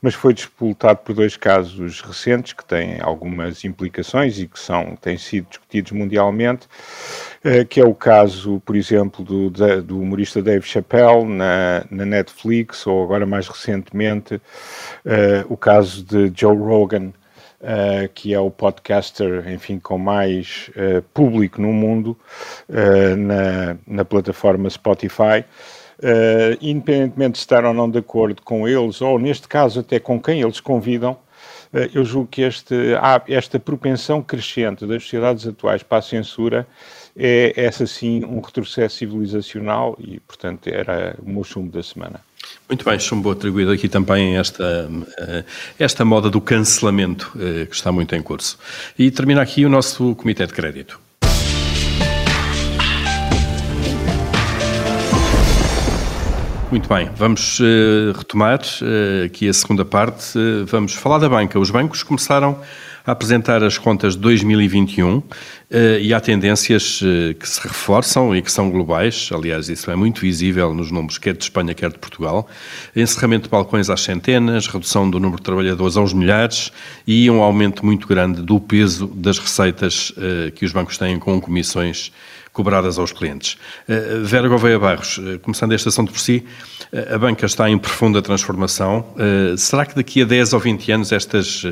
mas 0.00 0.14
foi 0.14 0.34
disputado 0.34 0.98
por 0.98 1.14
dois 1.14 1.36
casos 1.36 2.00
recentes 2.00 2.52
que 2.52 2.64
têm 2.64 3.00
algumas 3.00 3.64
implicações 3.64 4.38
e 4.38 4.46
que 4.46 4.58
são, 4.58 4.96
têm 4.96 5.18
sido 5.18 5.48
discutidos 5.48 5.92
mundialmente, 5.92 6.66
eh, 7.44 7.64
que 7.64 7.80
é 7.80 7.84
o 7.84 7.94
caso, 7.94 8.60
por 8.64 8.76
exemplo, 8.76 9.24
do, 9.24 9.50
do 9.82 10.00
humorista 10.00 10.42
Dave 10.42 10.66
Chappelle 10.66 11.24
na, 11.24 11.84
na 11.90 12.04
Netflix, 12.04 12.86
ou 12.86 13.02
agora 13.04 13.26
mais 13.26 13.48
recentemente, 13.48 14.40
eh, 15.04 15.44
o 15.48 15.56
caso 15.56 16.04
de 16.04 16.32
Joe 16.34 16.56
Rogan, 16.56 17.12
Uh, 17.60 18.08
que 18.14 18.32
é 18.32 18.38
o 18.38 18.52
podcaster, 18.52 19.48
enfim, 19.48 19.80
com 19.80 19.98
mais 19.98 20.70
uh, 20.76 21.02
público 21.12 21.60
no 21.60 21.72
mundo, 21.72 22.16
uh, 22.68 23.16
na, 23.16 23.76
na 23.84 24.04
plataforma 24.04 24.70
Spotify, 24.70 25.44
Uh, 26.00 26.54
independentemente 26.60 27.32
de 27.32 27.38
estar 27.38 27.64
ou 27.64 27.74
não 27.74 27.90
de 27.90 27.98
acordo 27.98 28.40
com 28.42 28.68
eles, 28.68 29.02
ou 29.02 29.18
neste 29.18 29.48
caso 29.48 29.80
até 29.80 29.98
com 29.98 30.20
quem 30.22 30.40
eles 30.40 30.60
convidam, 30.60 31.18
eh, 31.72 31.90
eu 31.94 32.04
julgo 32.04 32.28
que 32.28 32.42
este, 32.42 32.74
esta 33.28 33.58
propensão 33.58 34.22
crescente 34.22 34.86
das 34.86 35.02
sociedades 35.02 35.46
atuais 35.46 35.82
para 35.82 35.98
a 35.98 36.02
censura 36.02 36.66
é, 37.16 37.52
essa 37.56 37.86
sim, 37.86 38.24
um 38.24 38.40
retrocesso 38.40 38.96
civilizacional 38.96 39.96
e, 39.98 40.20
portanto, 40.20 40.68
era 40.68 41.16
o 41.20 41.28
meu 41.28 41.42
chumbo 41.42 41.70
da 41.70 41.82
semana. 41.82 42.20
Muito 42.68 42.84
bem, 42.84 42.98
chumbo 42.98 43.30
atribuído 43.30 43.72
aqui 43.72 43.88
também 43.88 44.36
esta, 44.36 44.88
eh, 45.18 45.44
esta 45.78 46.04
moda 46.04 46.30
do 46.30 46.40
cancelamento 46.40 47.32
que 47.68 47.74
está 47.74 47.90
muito 47.90 48.14
em 48.14 48.22
curso. 48.22 48.58
E 48.98 49.10
termina 49.10 49.42
aqui 49.42 49.64
o 49.64 49.68
nosso 49.68 50.14
Comitê 50.14 50.46
de 50.46 50.54
Crédito. 50.54 51.07
Muito 56.70 56.86
bem, 56.86 57.08
vamos 57.16 57.60
uh, 57.60 58.12
retomar 58.14 58.60
uh, 58.60 59.24
aqui 59.24 59.48
a 59.48 59.52
segunda 59.54 59.86
parte. 59.86 60.36
Uh, 60.36 60.66
vamos 60.66 60.92
falar 60.92 61.16
da 61.16 61.26
banca. 61.26 61.58
Os 61.58 61.70
bancos 61.70 62.02
começaram 62.02 62.60
a 63.06 63.12
apresentar 63.12 63.64
as 63.64 63.78
contas 63.78 64.12
de 64.12 64.20
2021 64.20 65.22
e 66.02 66.12
há 66.12 66.20
tendências 66.20 67.00
que 67.40 67.48
se 67.48 67.58
reforçam 67.66 68.36
e 68.36 68.42
que 68.42 68.52
são 68.52 68.70
globais. 68.70 69.30
Aliás, 69.32 69.70
isso 69.70 69.90
é 69.90 69.96
muito 69.96 70.20
visível 70.20 70.74
nos 70.74 70.90
números 70.90 71.16
quer 71.16 71.34
de 71.34 71.42
Espanha, 71.42 71.72
quer 71.72 71.90
de 71.90 71.98
Portugal. 71.98 72.46
Encerramento 72.94 73.44
de 73.44 73.48
balcões 73.48 73.88
às 73.88 74.02
centenas, 74.02 74.66
redução 74.66 75.08
do 75.08 75.18
número 75.18 75.38
de 75.38 75.44
trabalhadores 75.44 75.96
aos 75.96 76.12
milhares 76.12 76.70
e 77.06 77.30
um 77.30 77.40
aumento 77.40 77.82
muito 77.82 78.06
grande 78.06 78.42
do 78.42 78.60
peso 78.60 79.06
das 79.06 79.38
receitas 79.38 80.12
que 80.54 80.66
os 80.66 80.72
bancos 80.72 80.98
têm 80.98 81.18
com 81.18 81.40
comissões 81.40 82.12
cobradas 82.52 82.98
aos 82.98 83.12
clientes. 83.12 83.58
Uh, 83.88 84.24
Vera 84.24 84.48
Gouveia 84.48 84.78
Barros, 84.78 85.18
uh, 85.18 85.38
começando 85.40 85.72
este 85.72 85.88
assunto 85.88 86.12
por 86.12 86.18
si, 86.20 86.44
uh, 86.92 87.14
a 87.14 87.18
banca 87.18 87.46
está 87.46 87.68
em 87.68 87.78
profunda 87.78 88.20
transformação. 88.22 89.04
será 89.56 89.84
que 89.86 89.94
daqui 89.94 90.22
a 90.22 90.24
10 90.24 90.52
ou 90.52 90.60
20 90.60 90.92
anos 90.92 91.12
estas, 91.12 91.64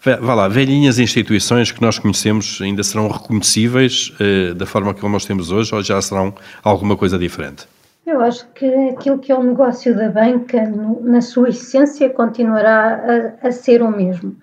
vá 0.00 0.34
lá, 0.34 0.48
velhinhas 0.48 0.98
instituições 0.98 1.70
que 1.70 1.80
nós 1.80 1.98
conhecemos 1.98 2.58
ainda 2.60 2.82
serão 2.82 3.08
reconhecíveis 3.08 4.12
da 4.56 4.66
forma 4.66 4.94
que 4.94 5.06
nós 5.06 5.24
temos 5.24 5.50
hoje 5.50 5.74
ou 5.74 5.82
já 5.82 6.00
serão 6.00 6.34
alguma 6.62 6.96
coisa 6.96 7.18
diferente? 7.18 7.66
Eu 8.06 8.20
acho 8.20 8.46
que 8.52 8.66
aquilo 8.90 9.18
que 9.18 9.32
é 9.32 9.34
o 9.34 9.42
negócio 9.42 9.96
da 9.96 10.10
banca, 10.10 10.66
na 11.00 11.20
sua 11.20 11.48
essência, 11.48 12.10
continuará 12.10 13.32
a, 13.42 13.48
a 13.48 13.50
ser 13.50 13.82
o 13.82 13.90
mesmo. 13.90 14.36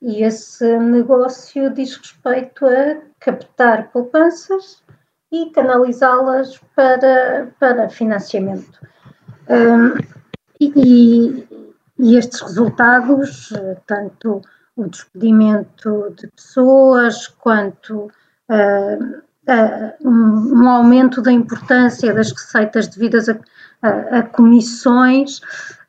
E 0.00 0.24
esse 0.24 0.78
negócio 0.78 1.72
diz 1.72 1.96
respeito 1.96 2.66
a 2.66 2.96
captar 3.20 3.92
poupanças 3.92 4.81
e 5.32 5.50
canalizá-las 5.50 6.60
para, 6.76 7.48
para 7.58 7.88
financiamento. 7.88 8.78
Um, 9.48 9.96
e, 10.60 11.48
e, 11.98 12.16
estes 12.16 12.42
resultados, 12.42 13.52
tanto 13.86 14.42
o 14.76 14.86
despedimento 14.86 16.14
de 16.16 16.28
pessoas, 16.28 17.26
quanto 17.26 18.10
uh, 18.48 19.22
uh, 19.48 20.08
um, 20.08 20.62
um, 20.62 20.68
aumento 20.68 21.22
da 21.22 21.32
importância 21.32 22.12
das 22.12 22.30
receitas 22.30 22.88
devidas 22.88 23.28
a, 23.28 23.38
a, 23.82 24.18
a 24.18 24.22
comissões, 24.22 25.40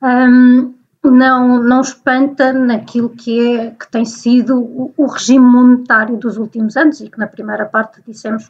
um, 0.01 0.73
não, 1.03 1.62
não 1.62 1.82
espanta 1.82 2.53
naquilo 2.53 3.10
que, 3.10 3.58
é, 3.58 3.71
que 3.71 3.91
tem 3.91 4.06
sido 4.06 4.58
o, 4.58 4.93
o 4.95 5.06
regime 5.06 5.45
monetário 5.45 6.15
dos 6.15 6.38
últimos 6.38 6.77
anos 6.77 7.01
e 7.01 7.10
que 7.10 7.19
na 7.19 7.27
primeira 7.27 7.65
parte 7.65 8.01
dissemos 8.08 8.49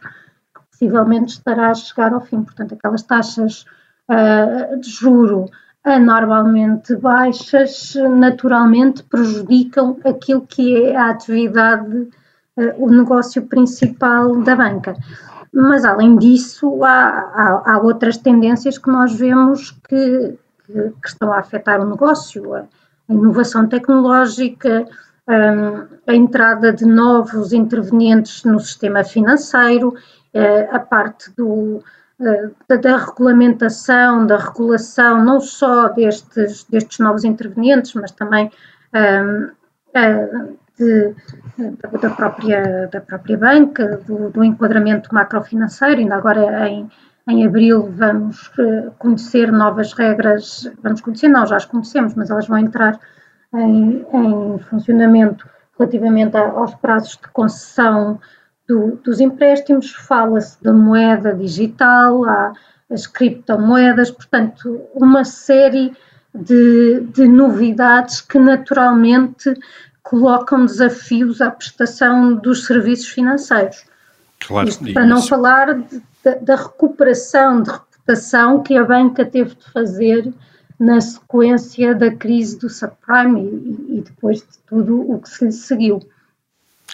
possivelmente 0.83 1.33
estará 1.33 1.71
a 1.71 1.75
chegar 1.75 2.13
ao 2.13 2.21
fim. 2.21 2.43
Portanto, 2.43 2.73
aquelas 2.73 3.03
taxas 3.03 3.65
uh, 4.09 4.79
de 4.79 4.89
juro 4.89 5.45
anormalmente 5.83 6.95
baixas 6.95 7.93
naturalmente 8.17 9.03
prejudicam 9.03 9.97
aquilo 10.05 10.41
que 10.41 10.85
é 10.85 10.95
a 10.95 11.09
atividade, 11.09 12.09
uh, 12.57 12.73
o 12.77 12.89
negócio 12.89 13.43
principal 13.43 14.41
da 14.41 14.55
banca. 14.55 14.95
Mas, 15.53 15.85
além 15.85 16.17
disso, 16.17 16.83
há, 16.83 17.07
há, 17.35 17.73
há 17.73 17.79
outras 17.79 18.17
tendências 18.17 18.77
que 18.77 18.89
nós 18.89 19.13
vemos 19.13 19.71
que, 19.87 20.37
que, 20.65 20.73
que, 20.73 21.07
estão 21.07 21.31
a 21.31 21.39
afetar 21.39 21.79
o 21.79 21.89
negócio, 21.89 22.55
a, 22.55 22.61
a 22.61 23.13
inovação 23.13 23.67
tecnológica, 23.67 24.87
um, 25.27 25.85
a 26.07 26.15
entrada 26.15 26.73
de 26.73 26.85
novos 26.85 27.53
intervenientes 27.53 28.43
no 28.43 28.59
sistema 28.59 29.03
financeiro 29.03 29.93
a 30.71 30.79
parte 30.79 31.31
do, 31.35 31.83
eh, 32.21 32.77
da, 32.77 32.97
regulamentação, 32.97 34.25
da 34.25 34.37
regulação, 34.37 35.23
não 35.23 35.39
só 35.39 35.89
destes, 35.89 36.63
destes 36.65 36.99
novos 36.99 37.23
intervenientes, 37.23 37.93
mas 37.95 38.11
também 38.11 38.51
um, 38.93 39.51
ehm, 39.93 40.57
de, 40.77 41.13
da, 42.01 42.09
própria, 42.09 42.87
da 42.91 43.01
própria 43.01 43.37
banca, 43.37 43.97
do, 44.07 44.29
do, 44.29 44.43
enquadramento 44.43 45.13
macrofinanceiro. 45.13 45.99
Ainda 45.99 46.15
agora 46.15 46.67
em, 46.67 46.89
em 47.27 47.45
abril 47.45 47.91
vamos 47.91 48.51
eh, 48.57 48.89
conhecer 48.97 49.51
novas 49.51 49.93
regras, 49.93 50.71
vamos 50.81 51.01
conhecer, 51.01 51.27
não, 51.27 51.45
já 51.45 51.57
as 51.57 51.65
conhecemos, 51.65 52.15
mas 52.15 52.29
elas 52.29 52.47
vão 52.47 52.57
entrar 52.57 52.99
em, 53.53 54.05
em 54.13 54.59
funcionamento 54.69 55.47
relativamente 55.77 56.37
aos 56.37 56.73
prazos 56.75 57.17
de 57.17 57.27
concessão 57.29 58.19
do, 58.67 58.97
dos 59.03 59.19
empréstimos, 59.19 59.91
fala-se 59.91 60.61
da 60.63 60.73
moeda 60.73 61.33
digital, 61.33 62.23
há 62.25 62.53
as 62.89 63.07
criptomoedas, 63.07 64.11
portanto, 64.11 64.81
uma 64.93 65.23
série 65.23 65.93
de, 66.33 67.01
de 67.13 67.27
novidades 67.27 68.21
que 68.21 68.39
naturalmente 68.39 69.53
colocam 70.01 70.65
desafios 70.65 71.41
à 71.41 71.49
prestação 71.49 72.35
dos 72.35 72.65
serviços 72.65 73.07
financeiros. 73.07 73.85
Claro, 74.45 74.67
Isto 74.67 74.93
para 74.93 75.05
não 75.05 75.21
falar 75.21 75.73
de, 75.73 76.01
da 76.41 76.55
recuperação 76.55 77.61
de 77.61 77.71
reputação 77.71 78.61
que 78.61 78.75
a 78.75 78.83
banca 78.83 79.25
teve 79.25 79.55
de 79.55 79.71
fazer 79.71 80.33
na 80.79 80.99
sequência 80.99 81.95
da 81.95 82.13
crise 82.13 82.59
do 82.59 82.69
subprime 82.69 83.41
e, 83.41 83.97
e 83.97 84.01
depois 84.01 84.39
de 84.39 84.57
tudo 84.67 85.09
o 85.09 85.19
que 85.19 85.29
se 85.29 85.45
lhe 85.45 85.51
seguiu. 85.51 86.01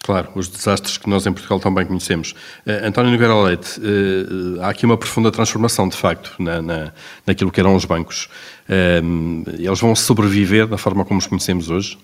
Claro, 0.04 0.30
os 0.34 0.48
desastres 0.48 0.98
que 0.98 1.10
nós 1.10 1.26
em 1.26 1.34
Portugal 1.34 1.60
também 1.60 1.86
conhecemos. 1.86 2.32
Uh, 2.66 2.86
António 2.86 3.12
Nogueira 3.12 3.36
Leite, 3.36 3.80
uh, 3.80 4.62
há 4.62 4.70
aqui 4.70 4.86
uma 4.86 4.98
profunda 4.98 5.32
transformação, 5.32 5.88
de 5.90 5.98
facto, 5.98 6.36
na, 6.40 6.62
na, 6.62 6.94
naquilo 7.28 7.52
que 7.52 7.60
eram 7.60 7.76
os 7.76 7.86
bancos. 7.86 8.30
Uh, 8.68 9.50
eles 9.58 9.80
vão 9.80 9.94
sobreviver 9.96 10.68
da 10.68 10.78
forma 10.78 11.04
como 11.04 11.20
os 11.20 11.28
conhecemos 11.28 11.70
hoje? 11.70 11.98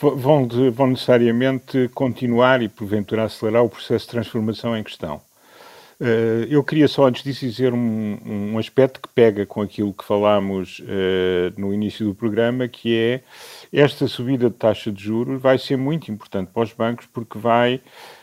Vão, 0.00 0.48
vão 0.72 0.88
necessariamente 0.88 1.88
continuar 1.94 2.62
e, 2.62 2.68
porventura, 2.68 3.24
acelerar 3.24 3.62
o 3.62 3.68
processo 3.68 4.06
de 4.06 4.10
transformação 4.10 4.76
em 4.76 4.82
questão. 4.82 5.20
Eu 6.50 6.64
queria 6.64 6.88
só, 6.88 7.06
antes 7.06 7.22
disso, 7.22 7.46
dizer 7.46 7.72
um, 7.72 8.18
um 8.24 8.58
aspecto 8.58 9.00
que 9.00 9.08
pega 9.14 9.46
com 9.46 9.62
aquilo 9.62 9.94
que 9.94 10.04
falámos 10.04 10.82
no 11.56 11.72
início 11.72 12.04
do 12.04 12.12
programa, 12.12 12.66
que 12.66 12.96
é 12.96 13.20
esta 13.72 14.06
subida 14.06 14.48
de 14.48 14.56
taxa 14.56 14.92
de 14.92 15.02
juros 15.02 15.40
vai 15.40 15.58
ser 15.58 15.76
muito 15.76 16.10
importante 16.10 16.50
para 16.52 16.62
os 16.62 16.72
bancos 16.72 17.06
porque 17.06 17.38
vai 17.38 17.76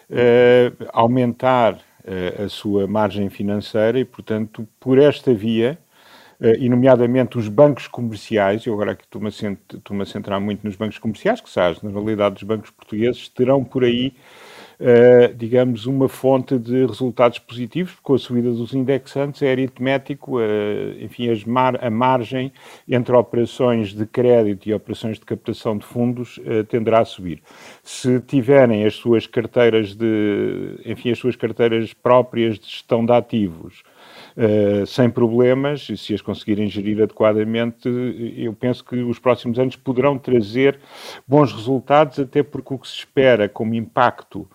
uh, 0.10 0.86
aumentar 0.91 1.75
uh, 1.75 2.43
a 2.45 2.49
sua 2.49 2.88
margem 2.88 3.29
financeira 3.29 3.99
e, 3.99 4.06
portanto, 4.06 4.67
por 4.79 4.97
esta 4.97 5.34
via, 5.34 5.77
uh, 6.39 6.56
e 6.58 6.69
nomeadamente 6.69 7.38
os 7.38 7.47
bancos 7.47 7.88
comerciais, 7.88 8.65
eu 8.65 8.73
agora 8.73 8.93
aqui 8.93 9.03
estou-me 9.03 10.03
a, 10.03 10.06
centrar 10.06 10.39
muito 10.39 10.63
nos 10.63 10.75
bancos 10.75 10.97
comerciais, 10.97 11.41
que 11.41 11.49
sabes, 11.49 11.82
na 11.82 11.91
realidade 11.91 12.36
dos 12.36 12.43
bancos 12.43 12.69
portugueses, 12.69 13.27
terão 13.29 13.63
por 13.63 13.84
aí 13.84 14.13
uh, 14.79 15.33
digamos, 15.36 15.86
uma 15.86 16.07
fonte 16.07 16.57
de 16.57 16.86
resultados 16.86 17.39
positivos, 17.39 17.95
com 18.01 18.13
a 18.13 18.19
subida 18.19 18.51
dos 18.51 18.73
indexantes 18.73 19.41
é 19.41 19.51
aritmético, 19.51 20.39
uh, 20.39 20.41
enfim, 20.99 21.27
a 21.79 21.89
margem 21.89 22.51
entre 22.88 23.15
operações 23.15 23.93
de 23.93 24.05
crédito 24.05 24.67
e 24.67 24.73
operações 24.73 25.19
de 25.19 25.25
captação 25.25 25.77
de 25.77 25.86
fundos 25.86 26.38
uh, 26.39 26.63
tenderá 26.65 27.01
a 27.01 27.05
subir. 27.05 27.41
Se 27.83 28.19
tiverem 28.21 28.86
as 28.86 28.95
suas 28.95 29.27
carteiras 29.27 29.95
de, 29.95 30.79
enfim, 30.86 31.12
as 31.12 31.17
suas 31.17 31.36
carteiras 31.36 31.93
próprias 31.93 32.59
de 32.59 32.65
gestão 32.65 33.05
de 33.05 33.12
ativos, 33.12 33.83
Uh, 34.36 34.84
sem 34.88 35.12
problemas, 35.12 35.88
e 35.89 35.96
se 35.96 36.12
as 36.12 36.22
conseguirem 36.22 36.67
gerir 36.67 37.00
adequadamente, 37.04 37.88
eu 38.36 38.52
penso 38.52 38.84
que 38.84 38.96
os 38.96 39.19
próximos 39.19 39.60
anos 39.60 39.76
poderão 39.76 40.17
trazer 40.17 40.80
bons 41.28 41.54
resultados, 41.54 42.17
até 42.17 42.41
porque 42.41 42.74
o 42.74 42.80
que 42.80 42.88
se 42.88 42.96
espera 42.96 43.48
como 43.48 43.76
impacto 43.76 44.50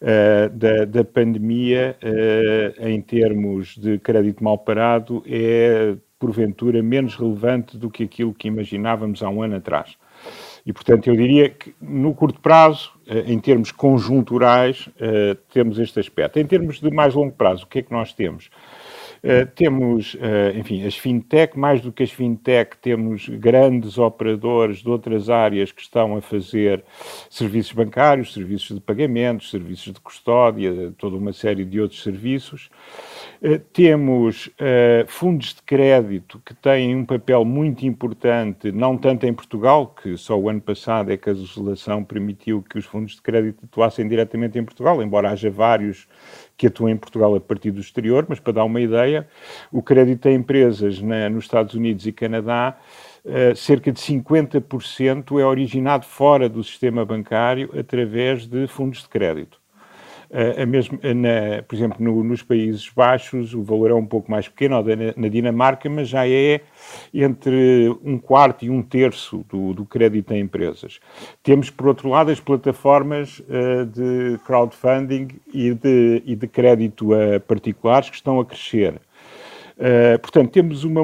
uh, 0.00 0.48
da, 0.52 0.84
da, 0.84 1.02
pandemia 1.02 1.96
uh, 2.00 2.86
em 2.86 3.00
termos 3.00 3.76
de 3.76 3.98
crédito 3.98 4.44
mal 4.44 4.56
parado 4.56 5.24
é, 5.26 5.96
porventura, 6.16 6.80
menos 6.80 7.16
relevante 7.16 7.76
do 7.76 7.90
que 7.90 8.04
aquilo 8.04 8.32
que 8.32 8.46
imaginávamos 8.46 9.20
há 9.20 9.28
um 9.28 9.42
ano 9.42 9.56
atrás. 9.56 9.96
E, 10.64 10.72
portanto, 10.72 11.08
eu 11.08 11.16
diria 11.16 11.50
que 11.50 11.74
no 11.80 12.14
curto 12.14 12.40
prazo, 12.40 12.92
em 13.26 13.38
termos 13.38 13.70
conjunturais, 13.70 14.88
temos 15.52 15.78
este 15.78 16.00
aspecto. 16.00 16.38
Em 16.38 16.46
termos 16.46 16.80
de 16.80 16.90
mais 16.90 17.14
longo 17.14 17.32
prazo, 17.32 17.64
o 17.64 17.66
que 17.66 17.80
é 17.80 17.82
que 17.82 17.92
nós 17.92 18.14
temos? 18.14 18.48
Uh, 19.24 19.46
temos, 19.54 20.12
uh, 20.16 20.54
enfim, 20.54 20.84
as 20.84 20.94
fintech, 20.98 21.58
mais 21.58 21.80
do 21.80 21.90
que 21.90 22.02
as 22.02 22.10
fintech, 22.10 22.76
temos 22.76 23.26
grandes 23.26 23.96
operadores 23.96 24.82
de 24.82 24.90
outras 24.90 25.30
áreas 25.30 25.72
que 25.72 25.80
estão 25.80 26.14
a 26.14 26.20
fazer 26.20 26.84
serviços 27.30 27.72
bancários, 27.72 28.34
serviços 28.34 28.76
de 28.76 28.82
pagamentos, 28.82 29.50
serviços 29.50 29.94
de 29.94 29.98
custódia, 29.98 30.92
toda 30.98 31.16
uma 31.16 31.32
série 31.32 31.64
de 31.64 31.80
outros 31.80 32.02
serviços. 32.02 32.68
Uh, 33.42 33.58
temos 33.72 34.50
fundos 35.06 35.54
de 35.54 35.62
crédito 35.62 36.40
que 36.44 36.54
têm 36.54 36.94
um 36.94 37.04
papel 37.04 37.44
muito 37.44 37.86
importante, 37.86 38.70
não 38.70 38.96
tanto 38.96 39.24
em 39.24 39.32
Portugal, 39.32 39.86
que 39.86 40.18
só 40.18 40.38
o 40.38 40.50
ano 40.50 40.60
passado 40.60 41.10
é 41.10 41.16
que 41.16 41.30
a 41.30 41.32
legislação 41.32 42.04
permitiu 42.04 42.62
que 42.62 42.78
os 42.78 42.84
fundos 42.84 43.14
de 43.14 43.22
crédito 43.22 43.64
atuassem 43.64 44.06
diretamente 44.06 44.58
em 44.58 44.64
Portugal, 44.64 45.02
embora 45.02 45.30
haja 45.30 45.50
vários 45.50 46.06
que 46.56 46.66
atuam 46.66 46.90
em 46.90 46.96
Portugal 46.96 47.34
a 47.34 47.40
partir 47.40 47.70
do 47.70 47.80
exterior, 47.80 48.26
mas 48.28 48.38
para 48.38 48.54
dar 48.54 48.64
uma 48.64 48.80
ideia, 48.80 49.28
o 49.72 49.82
crédito 49.82 50.28
a 50.28 50.32
empresas 50.32 51.00
na, 51.00 51.28
nos 51.28 51.44
Estados 51.44 51.74
Unidos 51.74 52.06
e 52.06 52.12
Canadá, 52.12 52.76
uh, 53.24 53.56
cerca 53.56 53.90
de 53.90 54.00
50% 54.00 55.40
é 55.40 55.44
originado 55.44 56.06
fora 56.06 56.48
do 56.48 56.62
sistema 56.62 57.04
bancário 57.04 57.70
através 57.78 58.46
de 58.46 58.66
fundos 58.66 59.02
de 59.02 59.08
crédito. 59.08 59.63
A 60.60 60.66
mesmo, 60.66 60.98
na, 61.00 61.62
por 61.62 61.76
exemplo, 61.76 61.96
no, 62.00 62.24
nos 62.24 62.42
Países 62.42 62.90
Baixos 62.90 63.54
o 63.54 63.62
valor 63.62 63.92
é 63.92 63.94
um 63.94 64.04
pouco 64.04 64.28
mais 64.28 64.48
pequeno, 64.48 64.82
na, 64.82 64.96
na, 65.16 65.28
Dinamarca, 65.28 65.88
mas 65.88 66.08
já 66.08 66.28
é 66.28 66.60
entre 67.12 67.88
um 68.02 68.18
quarto 68.18 68.64
e 68.64 68.70
um 68.70 68.82
terço 68.82 69.44
do, 69.48 69.72
do 69.72 69.84
crédito 69.84 70.32
a 70.32 70.36
empresas. 70.36 70.98
Temos, 71.40 71.70
por 71.70 71.86
outro 71.86 72.08
lado, 72.08 72.32
as 72.32 72.40
plataformas 72.40 73.38
uh, 73.38 73.86
de 73.86 74.38
crowdfunding 74.44 75.28
e 75.52 75.72
de, 75.72 76.22
e 76.26 76.34
de 76.34 76.48
crédito 76.48 77.14
a 77.14 77.38
particulares 77.38 78.10
que 78.10 78.16
estão 78.16 78.40
a 78.40 78.44
crescer. 78.44 79.00
Uh, 79.76 80.18
portanto, 80.20 80.52
temos, 80.52 80.84
uma 80.84 81.02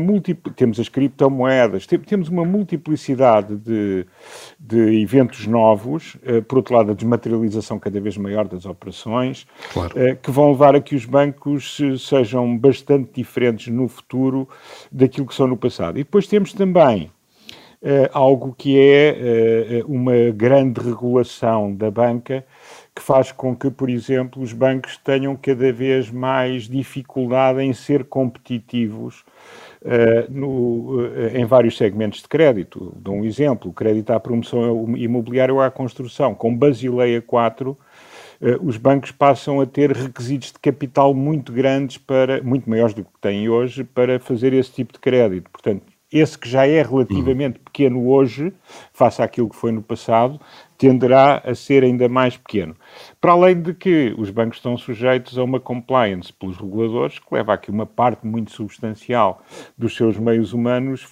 temos 0.55 0.79
as 0.79 0.89
criptomoedas, 0.89 1.87
tem, 1.87 1.99
temos 1.99 2.29
uma 2.29 2.45
multiplicidade 2.45 3.57
de, 3.57 4.07
de 4.59 5.03
eventos 5.03 5.45
novos, 5.47 6.15
uh, 6.17 6.41
por 6.43 6.59
outro 6.59 6.77
lado, 6.77 6.93
a 6.93 6.95
desmaterialização 6.95 7.81
cada 7.81 8.01
vez 8.01 8.17
maior 8.17 8.47
das 8.47 8.67
operações, 8.67 9.45
claro. 9.73 9.93
uh, 9.99 10.17
que 10.17 10.31
vão 10.31 10.53
levar 10.53 10.77
a 10.77 10.81
que 10.81 10.95
os 10.95 11.05
bancos 11.05 11.79
sejam 11.99 12.57
bastante 12.57 13.11
diferentes 13.15 13.73
no 13.73 13.89
futuro 13.89 14.49
daquilo 14.91 15.27
que 15.27 15.35
são 15.35 15.49
no 15.49 15.57
passado. 15.57 15.99
E 15.99 16.05
depois 16.05 16.29
temos 16.29 16.53
também 16.53 17.11
algo 18.13 18.55
que 18.57 18.79
é 18.79 19.83
uma 19.87 20.31
grande 20.35 20.81
regulação 20.81 21.75
da 21.75 21.91
banca 21.91 22.45
que 22.95 23.03
faz 23.03 23.33
com 23.33 23.57
que, 23.57 23.71
por 23.71 23.89
exemplo, 23.89 24.43
os 24.43 24.53
bancos 24.53 24.97
tenham 24.99 25.37
cada 25.37 25.73
vez 25.73 26.11
mais 26.11 26.69
dificuldade 26.69 27.63
em 27.63 27.73
ser 27.73 28.05
competitivos 28.05 29.25
uh, 29.83 30.31
no, 30.31 31.01
uh, 31.01 31.37
em 31.37 31.45
vários 31.45 31.77
segmentos 31.77 32.21
de 32.21 32.29
crédito. 32.29 32.93
Dou 32.97 33.15
um 33.15 33.25
exemplo: 33.25 33.71
o 33.71 33.75
crédito 33.75 34.11
à 34.11 34.21
promoção 34.21 34.97
imobiliária 34.97 35.55
ou 35.55 35.61
à 35.61 35.71
construção. 35.71 36.35
Com 36.35 36.55
Basileia 36.55 37.23
4, 37.23 37.71
uh, 37.71 37.79
eh, 38.41 38.59
os 38.61 38.77
bancos 38.77 39.13
passam 39.13 39.61
a 39.61 39.67
ter 39.67 39.93
requisitos 39.93 40.53
de 40.53 40.59
capital 40.59 41.15
muito 41.15 41.53
grandes, 41.53 41.97
para, 41.97 42.43
muito 42.43 42.69
maiores 42.69 42.95
do 42.95 43.05
que 43.05 43.19
têm 43.21 43.49
hoje, 43.49 43.85
para 43.85 44.19
fazer 44.19 44.53
esse 44.53 44.73
tipo 44.73 44.93
de 44.93 44.99
crédito. 44.99 45.51
Portanto, 45.51 45.85
esse 46.13 46.37
que 46.37 46.49
já 46.49 46.67
é 46.67 46.83
relativamente 46.83 47.59
pequeno 47.59 48.09
hoje, 48.09 48.53
face 48.93 49.23
àquilo 49.23 49.49
que 49.49 49.57
foi 49.57 49.71
no 49.73 49.83
passado, 49.83 50.41
tenderá 50.81 51.43
a 51.45 51.55
ser 51.55 51.85
ainda 51.85 52.09
mais 52.09 52.39
pequeno. 52.39 52.75
Para 53.21 53.33
além 53.33 53.61
de 53.61 53.75
que 53.75 54.15
os 54.17 54.31
bancos 54.31 54.57
estão 54.57 54.79
sujeitos 54.79 55.37
a 55.37 55.45
uma 55.45 55.61
compliance 55.61 56.33
pelos 56.33 56.57
reguladores, 56.57 57.19
que 57.19 57.35
leva 57.35 57.53
a 57.53 57.59
que 57.59 57.71
uma 57.71 57.85
parte 57.85 58.27
muito 58.27 58.51
substancial 58.51 59.43
dos 59.77 59.95
seus 59.95 60.17
meios 60.17 60.55
humanos, 60.55 61.07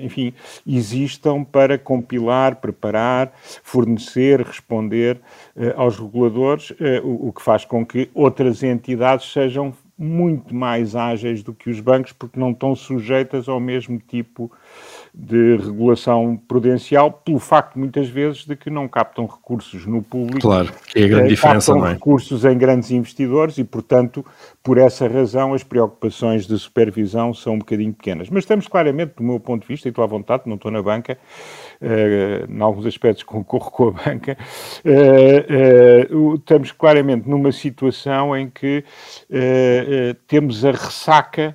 enfim, 0.00 0.34
existam 0.66 1.44
para 1.44 1.78
compilar, 1.78 2.56
preparar, 2.56 3.32
fornecer, 3.62 4.40
responder 4.40 5.20
uh, 5.56 5.80
aos 5.80 5.98
reguladores, 5.98 6.70
uh, 6.70 6.74
o, 7.04 7.28
o 7.28 7.32
que 7.32 7.42
faz 7.42 7.64
com 7.64 7.86
que 7.86 8.10
outras 8.12 8.64
entidades 8.64 9.30
sejam 9.32 9.72
muito 10.02 10.54
mais 10.54 10.96
ágeis 10.96 11.42
do 11.42 11.54
que 11.54 11.70
os 11.70 11.78
bancos, 11.80 12.12
porque 12.12 12.38
não 12.38 12.50
estão 12.50 12.74
sujeitas 12.74 13.48
ao 13.48 13.60
mesmo 13.60 13.98
tipo 13.98 14.50
de 15.14 15.56
regulação 15.56 16.40
prudencial, 16.48 17.12
pelo 17.12 17.38
facto, 17.38 17.78
muitas 17.78 18.08
vezes, 18.08 18.46
de 18.46 18.56
que 18.56 18.70
não 18.70 18.88
captam 18.88 19.26
recursos 19.26 19.84
no 19.84 20.02
público. 20.02 20.40
Claro, 20.40 20.72
que 20.86 21.00
é 21.00 21.04
a 21.04 21.08
grande 21.08 21.26
eh, 21.26 21.28
diferença, 21.28 21.74
não 21.74 21.86
é? 21.86 21.92
recursos 21.92 22.46
em 22.46 22.56
grandes 22.56 22.90
investidores 22.90 23.58
e, 23.58 23.64
portanto, 23.64 24.24
por 24.62 24.78
essa 24.78 25.06
razão, 25.06 25.52
as 25.52 25.62
preocupações 25.62 26.46
de 26.46 26.58
supervisão 26.58 27.34
são 27.34 27.54
um 27.54 27.58
bocadinho 27.58 27.92
pequenas. 27.92 28.30
Mas 28.30 28.44
estamos 28.44 28.66
claramente, 28.66 29.16
do 29.16 29.22
meu 29.22 29.38
ponto 29.38 29.62
de 29.62 29.68
vista, 29.68 29.86
e 29.86 29.90
estou 29.90 30.02
à 30.02 30.06
vontade, 30.06 30.44
não 30.46 30.54
estou 30.54 30.70
na 30.70 30.80
banca, 30.80 31.18
uh, 31.82 32.50
em 32.50 32.62
alguns 32.62 32.86
aspectos 32.86 33.22
concorro 33.24 33.70
com 33.70 33.88
a 33.88 33.90
banca, 33.90 34.38
uh, 34.82 36.16
uh, 36.16 36.34
estamos 36.36 36.72
claramente 36.72 37.28
numa 37.28 37.52
situação 37.52 38.34
em 38.34 38.48
que 38.48 38.82
temos 40.26 40.64
a 40.64 40.70
ressaca 40.70 41.54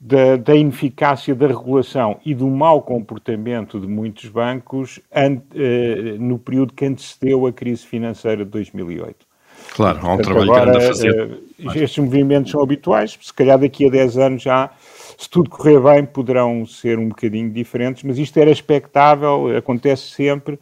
da, 0.00 0.36
da, 0.36 0.54
ineficácia 0.54 1.34
da 1.34 1.46
regulação 1.46 2.18
e 2.24 2.34
do 2.34 2.46
mau 2.46 2.82
comportamento 2.82 3.80
de 3.80 3.86
muitos 3.86 4.28
bancos 4.28 5.00
ante, 5.14 5.42
uh, 5.54 6.20
no 6.20 6.38
período 6.38 6.72
que 6.72 6.84
antecedeu 6.84 7.46
a 7.46 7.52
crise 7.52 7.86
financeira 7.86 8.44
de 8.44 8.50
2008. 8.50 9.26
Claro, 9.74 9.98
há 9.98 10.00
um 10.00 10.16
Portanto, 10.16 10.24
trabalho 10.24 10.52
agora, 10.52 10.70
grande 10.70 10.84
a 10.84 10.88
fazer. 10.88 11.40
Uh, 11.58 11.78
estes 11.78 11.98
movimentos 11.98 12.50
são 12.50 12.62
habituais, 12.62 13.18
se 13.20 13.32
calhar 13.32 13.58
daqui 13.58 13.86
a 13.86 13.90
10 13.90 14.18
anos 14.18 14.42
já, 14.42 14.70
se 15.18 15.28
tudo 15.28 15.50
correr 15.50 15.80
bem, 15.80 16.06
poderão 16.06 16.64
ser 16.64 16.96
um 16.96 17.08
bocadinho 17.08 17.50
diferentes, 17.50 18.04
mas 18.04 18.18
isto 18.18 18.38
era 18.38 18.52
expectável, 18.52 19.56
acontece 19.56 20.10
sempre 20.10 20.56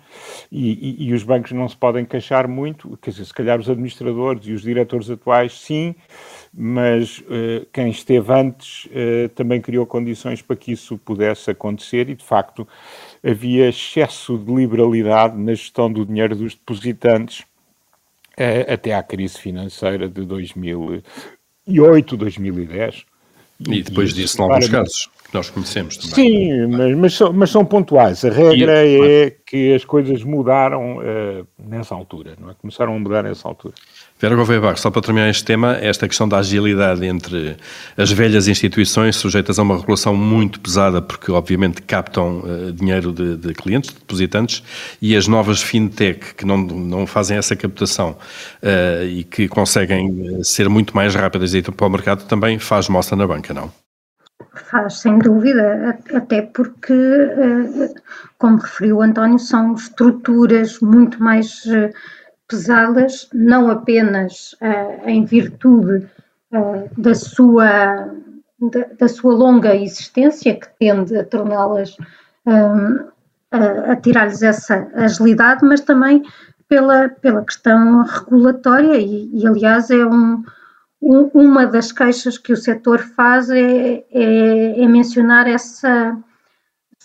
e, 0.50 1.02
e, 1.02 1.08
e 1.08 1.12
os 1.12 1.22
bancos 1.22 1.52
não 1.52 1.68
se 1.68 1.76
podem 1.76 2.06
queixar 2.06 2.48
muito, 2.48 2.96
quer 3.02 3.10
dizer, 3.10 3.26
se 3.26 3.34
calhar 3.34 3.60
os 3.60 3.68
administradores 3.68 4.46
e 4.46 4.52
os 4.52 4.62
diretores 4.62 5.10
atuais, 5.10 5.60
sim, 5.60 5.94
mas 6.54 7.18
uh, 7.18 7.66
quem 7.70 7.90
esteve 7.90 8.32
antes 8.32 8.86
uh, 8.86 9.28
também 9.34 9.60
criou 9.60 9.84
condições 9.84 10.40
para 10.40 10.56
que 10.56 10.72
isso 10.72 10.96
pudesse 10.96 11.50
acontecer 11.50 12.08
e, 12.08 12.14
de 12.14 12.24
facto, 12.24 12.66
havia 13.22 13.68
excesso 13.68 14.38
de 14.38 14.54
liberalidade 14.54 15.36
na 15.36 15.52
gestão 15.52 15.92
do 15.92 16.06
dinheiro 16.06 16.34
dos 16.34 16.54
depositantes 16.54 17.40
uh, 17.40 18.72
até 18.72 18.94
à 18.94 19.02
crise 19.02 19.38
financeira 19.38 20.08
de 20.08 20.24
2008, 20.24 22.16
2010. 22.16 23.04
E 23.60 23.82
depois 23.82 24.12
disso, 24.12 24.38
em 24.38 24.42
alguns 24.44 24.68
casos 24.68 25.10
que 25.26 25.34
nós 25.34 25.50
conhecemos 25.50 25.96
também. 25.96 26.14
Sim, 26.14 26.66
mas, 26.66 26.96
mas, 26.96 27.14
são, 27.14 27.32
mas 27.32 27.50
são 27.50 27.64
pontuais. 27.64 28.24
A 28.24 28.30
regra 28.30 28.84
e, 28.84 29.00
é 29.00 29.36
que 29.46 29.74
as 29.74 29.84
coisas 29.84 30.22
mudaram 30.22 30.98
nessa 31.58 31.94
altura, 31.94 32.34
não 32.40 32.50
é? 32.50 32.54
Começaram 32.54 32.94
a 32.94 32.98
mudar 32.98 33.22
nessa 33.22 33.48
altura. 33.48 33.74
Vera 34.18 34.34
Gouveia 34.34 34.60
Barros, 34.60 34.80
só 34.80 34.90
para 34.90 35.02
terminar 35.02 35.28
este 35.28 35.44
tema, 35.44 35.76
esta 35.78 36.08
questão 36.08 36.26
da 36.26 36.38
agilidade 36.38 37.04
entre 37.04 37.54
as 37.98 38.10
velhas 38.10 38.48
instituições 38.48 39.16
sujeitas 39.16 39.58
a 39.58 39.62
uma 39.62 39.76
regulação 39.76 40.16
muito 40.16 40.58
pesada, 40.58 41.02
porque 41.02 41.30
obviamente 41.30 41.82
captam 41.82 42.38
uh, 42.38 42.72
dinheiro 42.72 43.12
de, 43.12 43.36
de, 43.36 43.52
clientes, 43.52 43.90
de 43.90 43.98
depositantes, 43.98 44.62
e 45.02 45.14
as 45.14 45.28
novas 45.28 45.60
fintech 45.60 46.34
que 46.34 46.46
não, 46.46 46.56
não 46.56 47.06
fazem 47.06 47.36
essa 47.36 47.54
captação 47.54 48.16
uh, 48.62 49.04
e 49.04 49.22
que 49.22 49.48
conseguem 49.48 50.42
ser 50.42 50.70
muito 50.70 50.96
mais 50.96 51.14
rápidas 51.14 51.52
e 51.52 51.58
ir 51.58 51.70
para 51.70 51.86
o 51.86 51.90
mercado, 51.90 52.24
também 52.24 52.58
faz 52.58 52.88
mostra 52.88 53.16
na 53.16 53.26
banca, 53.26 53.52
não? 53.52 53.70
Faz, 54.58 55.00
sem 55.00 55.18
dúvida, 55.18 55.98
até 56.14 56.42
porque, 56.42 56.94
como 58.38 58.58
referiu 58.58 58.96
o 58.96 59.02
António, 59.02 59.38
são 59.38 59.74
estruturas 59.74 60.80
muito 60.80 61.22
mais 61.22 61.62
pesadas, 62.48 63.28
não 63.32 63.70
apenas 63.70 64.54
uh, 64.62 65.08
em 65.08 65.24
virtude 65.24 66.06
da, 66.96 67.14
sua, 67.14 68.14
da, 68.98 69.08
sua 69.08 69.34
longa 69.34 69.74
existência, 69.74 70.54
que 70.54 70.68
tende 70.78 71.16
a 71.16 71.24
torná-las, 71.24 71.96
a, 72.46 73.92
a 73.92 73.96
tirar-lhes 73.96 74.42
essa 74.42 74.88
agilidade, 74.94 75.64
mas 75.64 75.80
também 75.80 76.22
pela, 76.68 77.08
pela 77.08 77.44
questão 77.44 78.02
regulatória, 78.02 78.96
e, 78.98 79.30
e 79.34 79.46
aliás 79.46 79.90
é 79.90 80.04
um, 80.06 80.42
uma 81.06 81.66
das 81.66 81.92
queixas 81.92 82.36
que 82.36 82.52
o 82.52 82.56
setor 82.56 82.98
faz 83.00 83.48
é, 83.50 84.04
é, 84.10 84.82
é 84.82 84.88
mencionar 84.88 85.46
essa 85.46 86.16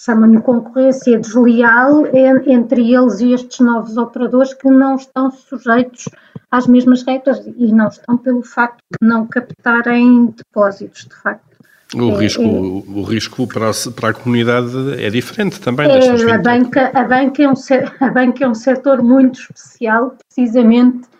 chama-lhe 0.03 0.41
concorrência 0.41 1.19
desleal 1.19 2.07
entre 2.47 2.91
eles 2.91 3.19
e 3.19 3.33
estes 3.33 3.59
novos 3.59 3.97
operadores 3.97 4.53
que 4.53 4.67
não 4.67 4.95
estão 4.95 5.29
sujeitos 5.29 6.09
às 6.49 6.65
mesmas 6.65 7.03
regras 7.03 7.39
e 7.45 7.71
não 7.71 7.87
estão 7.87 8.17
pelo 8.17 8.41
facto 8.41 8.81
de 8.99 9.07
não 9.07 9.27
captarem 9.27 10.33
depósitos, 10.35 11.05
de 11.05 11.15
facto. 11.15 11.51
O, 11.93 12.11
é, 12.13 12.19
risco, 12.19 12.41
é, 12.41 12.45
o 12.45 13.03
risco 13.03 13.47
para 13.47 13.69
a, 13.69 13.91
para 13.95 14.09
a 14.09 14.13
comunidade 14.13 14.71
é 14.97 15.09
diferente 15.09 15.59
também. 15.59 15.87
É, 15.91 16.31
a, 16.33 16.37
banca, 16.37 16.91
a, 16.93 17.03
banca 17.03 17.43
é 17.43 17.47
um, 17.47 17.53
a 17.99 18.09
banca 18.09 18.45
é 18.45 18.47
um 18.47 18.55
setor 18.55 19.03
muito 19.03 19.39
especial, 19.39 20.15
precisamente 20.27 21.10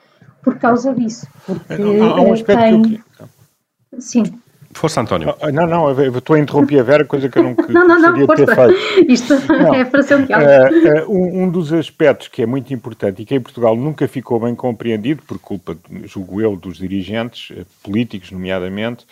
por 0.44 0.58
causa 0.58 0.94
disso. 0.94 1.28
Porque 1.46 1.74
há 1.74 2.22
um 2.22 2.34
aspecto 2.34 2.62
tem, 2.62 2.82
que... 2.84 3.02
Sim. 4.00 4.24
Força, 4.74 5.02
António. 5.02 5.36
Ah, 5.42 5.52
não, 5.52 5.68
não, 5.68 5.90
eu 6.02 6.18
estou 6.18 6.36
a 6.36 6.40
interromper 6.40 6.80
a 6.80 6.84
Vera, 6.84 7.06
coisa 7.06 7.30
que 7.30 7.38
eu 7.38 7.44
não, 7.70 7.88
não, 7.88 7.88
não, 7.88 8.18
não, 8.18 8.26
força. 8.26 8.46
ter 8.46 8.56
feito. 8.56 9.12
Isto 9.12 9.34
não. 9.48 9.74
é 9.74 9.86
para 9.86 10.04
ser 10.04 10.16
um 10.16 10.24
uh, 10.24 11.12
um, 11.12 11.44
um 11.44 11.50
dos 11.50 11.74
aspectos 11.74 12.28
que 12.28 12.42
é 12.42 12.46
muito 12.46 12.74
importante 12.74 13.22
e 13.22 13.26
que 13.26 13.36
em 13.36 13.42
Portugal 13.42 13.76
nunca 13.76 14.08
ficou 14.08 14.40
bem 14.40 14.56
compreendido, 14.56 15.22
por 15.24 15.40
culpa, 15.40 15.78
julgo 16.06 16.42
eu, 16.42 16.56
dos 16.56 16.78
dirigentes 16.78 17.52
eh, 17.56 17.66
políticos, 17.84 18.32
nomeadamente, 18.32 19.06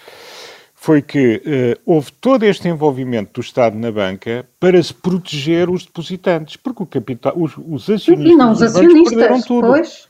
foi 0.73 1.01
que 1.01 1.41
uh, 1.45 1.81
houve 1.85 2.11
todo 2.13 2.43
este 2.43 2.69
envolvimento 2.69 3.33
do 3.33 3.41
Estado 3.41 3.77
na 3.77 3.91
banca 3.91 4.45
para 4.59 4.81
se 4.81 4.93
proteger 4.93 5.69
os 5.69 5.85
depositantes, 5.85 6.55
porque 6.55 6.83
o 6.83 6.85
capital, 6.85 7.33
os, 7.35 7.51
os 7.57 7.89
acionistas, 7.89 8.31
e 8.31 8.35
não 8.35 8.51
os 8.53 8.61
acionistas 8.61 9.09
perderam 9.09 9.41
tudo. 9.41 9.67
Pois. 9.67 10.08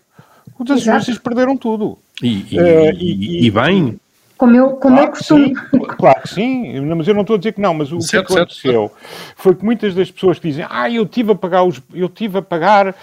Os 0.60 0.69
acionistas 0.69 1.08
Exato. 1.08 1.24
perderam 1.24 1.56
tudo. 1.56 1.98
E, 2.22 2.45
e, 2.52 2.60
uh, 2.60 2.93
e, 2.98 3.45
e 3.48 3.52
bem, 3.52 3.98
como 4.39 4.56
eu, 4.56 4.69
como 4.78 4.95
claro 4.95 5.10
eu 5.10 5.12
costumo. 5.12 5.48
Sim, 5.48 5.54
claro 5.98 6.22
que 6.22 6.30
sim, 6.30 6.80
mas 6.95 7.06
eu 7.10 7.13
não 7.13 7.24
estou 7.24 7.36
a 7.36 7.38
dizer 7.38 7.52
que 7.52 7.60
não, 7.60 7.74
mas 7.74 7.91
o 7.91 8.00
certo, 8.00 8.28
que 8.28 8.34
aconteceu 8.34 8.88
certo. 8.88 9.34
foi 9.36 9.54
que 9.54 9.65
muitas 9.65 9.93
das 9.93 10.10
pessoas 10.10 10.39
que 10.39 10.48
dizem 10.48 10.65
ah, 10.69 10.89
eu 10.89 11.06
tive 11.06 11.34
a 11.34 11.36
pagar, 11.36 11.63
os, 11.63 11.82
eu 11.93 12.08
tive 12.08 12.38
a 12.38 12.41
pagar 12.41 12.88
uh, 12.88 12.93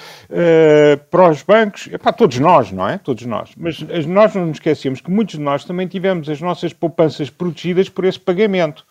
para 1.11 1.29
os 1.29 1.43
bancos, 1.43 1.91
para 2.01 2.11
todos 2.15 2.39
nós, 2.39 2.73
não 2.73 2.89
é? 2.89 2.97
Todos 2.97 3.27
nós. 3.27 3.51
Mas 3.55 3.83
nós 4.07 4.35
não 4.35 4.47
nos 4.47 4.57
esquecemos 4.57 5.03
que 5.03 5.11
muitos 5.11 5.35
de 5.35 5.43
nós 5.43 5.63
também 5.63 5.87
tivemos 5.87 6.27
as 6.31 6.41
nossas 6.41 6.73
poupanças 6.73 7.29
protegidas 7.29 7.91
por 7.91 8.07
esse 8.07 8.19
pagamento. 8.19 8.87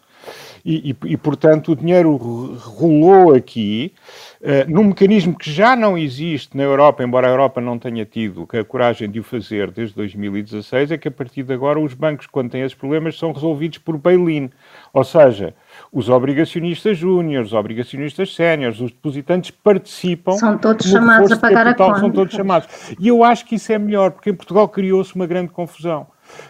E, 0.66 0.90
e, 0.90 1.12
e, 1.12 1.18
portanto, 1.18 1.74
o 1.74 1.76
dinheiro 1.76 2.16
rolou 2.58 3.36
aqui 3.36 3.94
uh, 4.42 4.68
num 4.68 4.86
mecanismo 4.86 5.38
que 5.38 5.52
já 5.52 5.76
não 5.76 5.96
existe 5.96 6.58
na 6.58 6.64
Europa, 6.64 7.04
embora 7.04 7.28
a 7.28 7.30
Europa 7.30 7.62
não 7.62 7.78
tenha 7.78 8.04
tido 8.04 8.48
a 8.52 8.64
coragem 8.64 9.08
de 9.08 9.20
o 9.20 9.24
fazer 9.24 9.70
desde 9.70 9.94
2016, 9.94 10.90
é 10.90 10.98
que 10.98 11.08
a 11.08 11.12
partir 11.12 11.44
de 11.44 11.54
agora 11.54 11.80
os 11.80 11.94
bancos, 11.94 12.26
quando 12.26 12.50
têm 12.50 12.62
esses 12.62 12.74
problemas, 12.74 13.16
são 13.16 13.32
resolvidos 13.32 13.78
por 13.78 13.96
bail-in. 13.96 14.50
Ou 14.92 15.04
seja, 15.04 15.54
os 15.94 16.10
obrigacionistas 16.10 16.98
júniores, 16.98 17.50
os 17.50 17.54
obrigacionistas 17.54 18.34
séniores, 18.34 18.80
os 18.80 18.90
depositantes 18.90 19.52
participam. 19.52 20.32
São 20.32 20.58
todos 20.58 20.90
chamados 20.90 21.32
a 21.32 21.38
pagar 21.38 21.66
capital, 21.66 21.90
a 21.90 21.90
conta. 21.90 22.00
São 22.00 22.12
todos 22.12 22.34
chamados. 22.34 22.68
E 23.00 23.08
eu 23.08 23.24
acho 23.24 23.46
que 23.46 23.54
isso 23.54 23.72
é 23.72 23.78
melhor, 23.78 24.10
porque 24.10 24.32
em 24.32 24.36
Portugal 24.36 24.68
criou-se 24.68 25.14
uma 25.14 25.28
grande 25.28 25.50
confusão. 25.52 26.08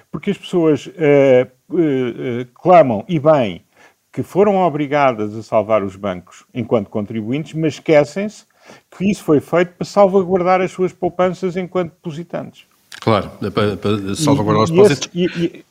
Porque 0.10 0.32
as 0.32 0.38
pessoas 0.38 0.88
uh, 0.88 0.92
uh, 1.70 1.76
uh, 1.76 2.46
clamam, 2.54 3.04
e 3.10 3.20
bem, 3.20 3.65
que 4.16 4.24
foram 4.24 4.56
obrigadas 4.56 5.36
a 5.36 5.44
salvar 5.44 5.84
os 5.84 5.98
bancos 5.98 6.46
enquanto 6.54 6.90
contribuintes, 6.90 7.52
mas 7.54 7.74
esquecem-se 7.74 8.46
que 8.90 9.12
isso 9.12 9.22
foi 9.22 9.42
feito 9.42 9.74
para 9.74 9.86
salvaguardar 9.86 10.62
as 10.62 10.72
suas 10.72 10.94
poupanças 10.94 11.58
enquanto 11.58 11.92
depositantes. 11.92 12.66
Claro, 13.02 13.30
é 13.44 13.50
para, 13.50 13.76
para 13.76 14.16
salvaguardar 14.16 14.64
os 14.64 14.72
depósitos. 14.72 15.10
E, 15.14 15.26
e, 15.26 15.66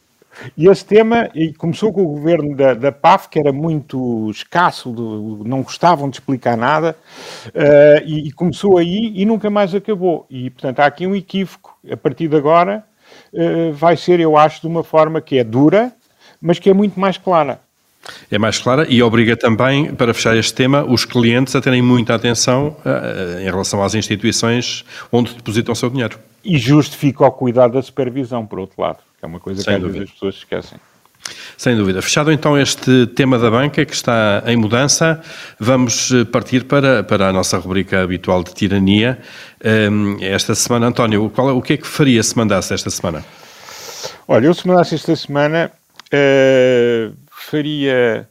e, 0.58 0.68
esse 0.68 0.84
tema 0.84 1.30
começou 1.56 1.90
com 1.90 2.02
o 2.02 2.08
governo 2.08 2.54
da, 2.54 2.74
da 2.74 2.92
PAF, 2.92 3.30
que 3.30 3.38
era 3.38 3.50
muito 3.50 4.30
escasso, 4.30 4.90
do, 4.92 5.42
não 5.46 5.62
gostavam 5.62 6.10
de 6.10 6.16
explicar 6.16 6.54
nada, 6.54 6.94
uh, 7.46 8.04
e, 8.04 8.28
e, 8.28 8.32
começou 8.32 8.76
aí 8.76 9.10
e 9.14 9.24
nunca 9.24 9.48
mais 9.48 9.74
acabou. 9.74 10.26
E, 10.28 10.50
portanto, 10.50 10.80
há 10.80 10.84
aqui 10.84 11.06
um 11.06 11.16
equívoco. 11.16 11.78
A 11.90 11.96
partir 11.96 12.28
de 12.28 12.36
agora, 12.36 12.84
uh, 13.32 13.72
vai 13.72 13.96
ser, 13.96 14.20
eu 14.20 14.36
acho, 14.36 14.60
de 14.60 14.66
uma 14.66 14.84
forma 14.84 15.22
que 15.22 15.38
é 15.38 15.44
dura, 15.44 15.90
mas 16.42 16.58
que 16.58 16.68
é 16.68 16.74
muito 16.74 17.00
mais 17.00 17.16
clara. 17.16 17.64
É 18.30 18.38
mais 18.38 18.58
clara 18.58 18.86
e 18.88 19.02
obriga 19.02 19.36
também, 19.36 19.94
para 19.94 20.12
fechar 20.12 20.36
este 20.36 20.54
tema, 20.54 20.84
os 20.84 21.04
clientes 21.04 21.54
a 21.54 21.60
terem 21.60 21.82
muita 21.82 22.14
atenção 22.14 22.76
uh, 22.84 23.40
em 23.40 23.44
relação 23.44 23.82
às 23.82 23.94
instituições 23.94 24.84
onde 25.10 25.34
depositam 25.34 25.72
o 25.72 25.76
seu 25.76 25.90
dinheiro. 25.90 26.18
E 26.44 26.58
justifica 26.58 27.24
o 27.24 27.30
cuidado 27.30 27.74
da 27.74 27.82
supervisão, 27.82 28.46
por 28.46 28.58
outro 28.58 28.80
lado, 28.80 28.98
que 29.18 29.24
é 29.24 29.26
uma 29.26 29.40
coisa 29.40 29.62
Sem 29.62 29.80
que 29.80 29.86
às 29.86 29.92
vezes 29.92 30.08
as 30.08 30.10
pessoas 30.10 30.34
esquecem. 30.36 30.78
Sem 31.56 31.74
dúvida. 31.74 32.02
Fechado 32.02 32.30
então 32.30 32.58
este 32.58 33.06
tema 33.06 33.38
da 33.38 33.50
banca, 33.50 33.82
que 33.86 33.94
está 33.94 34.42
em 34.46 34.56
mudança, 34.56 35.22
vamos 35.58 36.12
eh, 36.12 36.24
partir 36.24 36.64
para, 36.64 37.02
para 37.02 37.28
a 37.28 37.32
nossa 37.32 37.56
rubrica 37.56 38.02
habitual 38.02 38.44
de 38.44 38.52
tirania. 38.52 39.18
Um, 39.64 40.18
esta 40.20 40.54
semana, 40.54 40.88
António, 40.88 41.30
qual, 41.30 41.56
o 41.56 41.62
que 41.62 41.72
é 41.72 41.76
que 41.78 41.86
faria 41.86 42.22
se 42.22 42.36
mandasse 42.36 42.74
esta 42.74 42.90
semana? 42.90 43.24
Olha, 44.28 44.46
eu 44.46 44.52
se 44.52 44.68
mandasse 44.68 44.96
esta 44.96 45.16
semana. 45.16 45.72
Uh 46.12 47.23
faria 47.44 48.28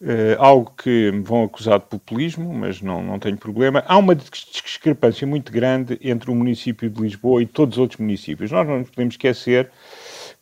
uh, 0.00 0.36
algo 0.38 0.72
que 0.76 1.10
me 1.12 1.22
vão 1.22 1.44
acusar 1.44 1.78
de 1.78 1.86
populismo, 1.86 2.52
mas 2.52 2.80
não, 2.80 3.02
não 3.02 3.18
tenho 3.18 3.36
problema. 3.36 3.84
Há 3.86 3.96
uma 3.96 4.14
discrepância 4.14 5.26
muito 5.26 5.52
grande 5.52 5.98
entre 6.02 6.30
o 6.30 6.34
município 6.34 6.88
de 6.90 7.00
Lisboa 7.00 7.42
e 7.42 7.46
todos 7.46 7.76
os 7.76 7.78
outros 7.78 8.00
municípios. 8.00 8.50
Nós 8.50 8.66
não 8.66 8.80
nos 8.80 8.90
podemos 8.90 9.14
esquecer 9.14 9.70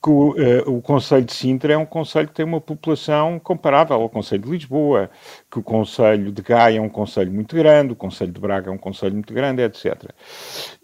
que 0.03 0.11
o, 0.11 0.31
uh, 0.31 0.77
o 0.77 0.81
Conselho 0.81 1.25
de 1.25 1.33
Sintra 1.33 1.73
é 1.73 1.77
um 1.77 1.87
conselho 1.87 2.29
que 2.29 2.35
tem 2.35 2.45
uma 2.45 2.61
população 2.61 3.39
comparável 3.41 3.97
ao 3.97 4.09
Conselho 4.09 4.43
de 4.43 4.51
Lisboa, 4.51 5.11
que 5.51 5.59
o 5.59 5.63
Conselho 5.63 6.31
de 6.31 6.41
Gaia 6.41 6.79
é 6.79 6.81
um 6.81 6.89
conselho 6.89 7.33
muito 7.33 7.57
grande, 7.57 7.93
o 7.93 7.97
Conselho 7.97 8.31
de 8.31 8.41
Braga 8.41 8.71
é 8.71 8.73
um 8.73 8.79
conselho 8.79 9.15
muito 9.15 9.35
grande, 9.35 9.63
etc. 9.63 10.11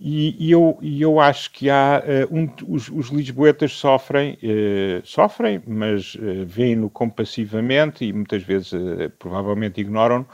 E, 0.01 0.37
e 0.39 0.51
eu, 0.51 0.79
e 0.83 1.01
eu 1.01 1.21
acho 1.21 1.53
que 1.53 1.71
há 1.71 2.03
uh, 2.05 2.37
um, 2.37 2.51
os, 2.69 2.89
os 2.89 3.09
lisboetas 3.09 3.73
sofrem, 3.73 4.39
uh, 4.43 5.07
sofrem, 5.07 5.63
mas 5.65 6.17
uh, 6.17 6.45
veem-no 6.45 6.91
compassivamente 6.91 8.05
e 8.05 8.13
muitas 8.13 8.43
vezes 8.43 8.73
provavelmente 9.19 9.81
ignoram-no. 9.81 10.27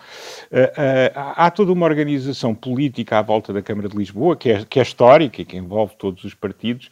há 1.15 1.51
toda 1.51 1.73
uma 1.73 1.87
organização 1.87 2.55
política 2.55 3.19
à 3.19 3.23
volta 3.23 3.53
da 3.53 3.61
Câmara 3.61 3.89
de 3.89 3.97
Lisboa, 3.97 4.37
que 4.37 4.51
é, 4.51 4.65
que 4.65 4.79
é 4.79 4.83
histórica 4.83 5.45
que 5.45 5.57
envolve 5.57 5.95
todos 5.97 6.25
os 6.25 6.35
partidos, 6.35 6.91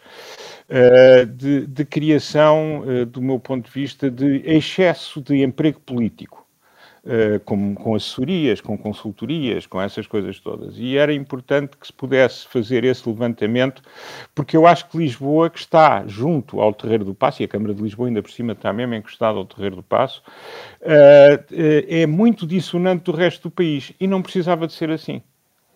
de, 1.34 1.66
de, 1.66 1.84
criação, 1.84 2.82
do 3.10 3.22
meu 3.22 3.40
ponto 3.40 3.64
de 3.66 3.70
vista, 3.70 4.10
de 4.10 4.42
excesso 4.44 5.20
de 5.22 5.42
emprego 5.42 5.80
político. 5.80 6.46
Uh, 7.04 7.40
com, 7.40 7.74
com, 7.74 7.94
assessorias, 7.94 8.60
com 8.60 8.76
consultorias, 8.76 9.66
com 9.66 9.80
essas 9.80 10.06
coisas 10.06 10.40
todas. 10.40 10.74
E 10.76 10.96
era 10.96 11.14
importante 11.14 11.76
que 11.76 11.86
se 11.86 11.92
pudesse 11.92 12.46
fazer 12.48 12.84
esse 12.84 13.08
levantamento, 13.08 13.80
porque 14.34 14.54
eu 14.54 14.66
acho 14.66 14.86
que 14.90 14.98
Lisboa, 14.98 15.48
que 15.48 15.58
está 15.58 16.04
junto 16.06 16.60
ao 16.60 16.74
Terreiro 16.74 17.06
do 17.06 17.14
Passo, 17.14 17.40
e 17.40 17.44
a 17.44 17.48
Câmara 17.48 17.72
de 17.72 17.82
Lisboa 17.82 18.08
ainda 18.08 18.20
por 18.20 18.30
cima 18.30 18.52
está 18.52 18.74
mesmo 18.74 18.94
encostada 18.94 19.38
ao 19.38 19.46
Terreiro 19.46 19.76
do 19.76 19.82
Passo, 19.82 20.22
é 20.82 22.04
muito 22.04 22.46
dissonante 22.46 23.04
do 23.04 23.12
resto 23.12 23.48
do 23.48 23.50
país 23.52 23.92
e 23.98 24.06
não 24.06 24.20
precisava 24.20 24.66
de 24.66 24.74
ser 24.74 24.90
assim. 24.90 25.22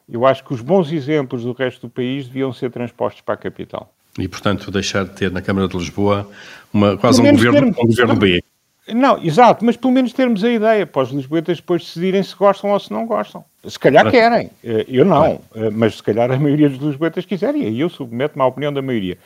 Eu 0.07 0.27
acho 0.27 0.45
que 0.45 0.53
os 0.53 0.61
bons 0.61 0.93
exemplos 0.93 1.45
do 1.45 1.53
resto 1.53 1.87
do 1.87 1.91
país 1.91 2.27
deviam 2.27 2.53
ser 2.53 2.71
transpostos 2.71 3.23
para 3.23 3.35
a 3.35 3.39
capital. 3.39 3.95
E, 4.19 4.29
portanto, 4.29 4.71
deixar 4.71 5.05
de 5.05 5.11
ter 5.11 5.31
na 5.31 5.41
Câmara 5.41 5.69
de 5.69 5.77
Lisboa 5.77 6.29
uma, 6.73 6.97
quase 6.97 7.21
um 7.21 7.31
governo, 7.31 7.73
termos, 7.73 7.79
um 7.79 7.87
governo 7.87 8.17
B. 8.17 8.45
Não, 8.89 9.23
exato, 9.23 9.65
mas 9.65 9.77
pelo 9.77 9.93
menos 9.93 10.13
termos 10.13 10.43
a 10.43 10.51
ideia 10.51 10.87
para 10.87 11.03
os 11.03 11.11
lisboetas 11.11 11.59
depois 11.59 11.83
decidirem 11.83 12.23
se 12.23 12.35
gostam 12.35 12.71
ou 12.71 12.81
se 12.81 12.93
não 12.93 13.07
gostam. 13.07 13.45
Se 13.65 13.79
calhar 13.79 14.11
querem, 14.11 14.51
eh, 14.65 14.85
eu 14.89 15.05
não, 15.05 15.41
eh, 15.55 15.71
mas 15.71 15.97
se 15.97 16.03
calhar 16.03 16.31
a 16.33 16.37
maioria 16.37 16.69
dos 16.69 16.81
lisboetas 16.81 17.25
quiserem, 17.25 17.69
e 17.69 17.81
eu 17.81 17.89
submeto-me 17.89 18.43
à 18.43 18.47
opinião 18.47 18.73
da 18.73 18.83
maioria. 18.83 19.17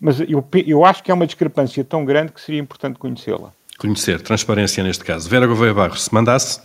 Mas 0.00 0.18
eu, 0.20 0.44
eu 0.66 0.84
acho 0.84 1.02
que 1.02 1.12
há 1.12 1.14
uma 1.14 1.26
discrepância 1.26 1.84
tão 1.84 2.04
grande 2.04 2.32
que 2.32 2.40
seria 2.40 2.60
importante 2.60 2.98
conhecê-la. 2.98 3.52
Conhecer, 3.78 4.20
transparência 4.20 4.82
neste 4.82 5.04
caso. 5.04 5.30
Vera 5.30 5.46
Gouveia 5.46 5.72
Barros, 5.72 6.04
se 6.04 6.12
mandasse? 6.12 6.60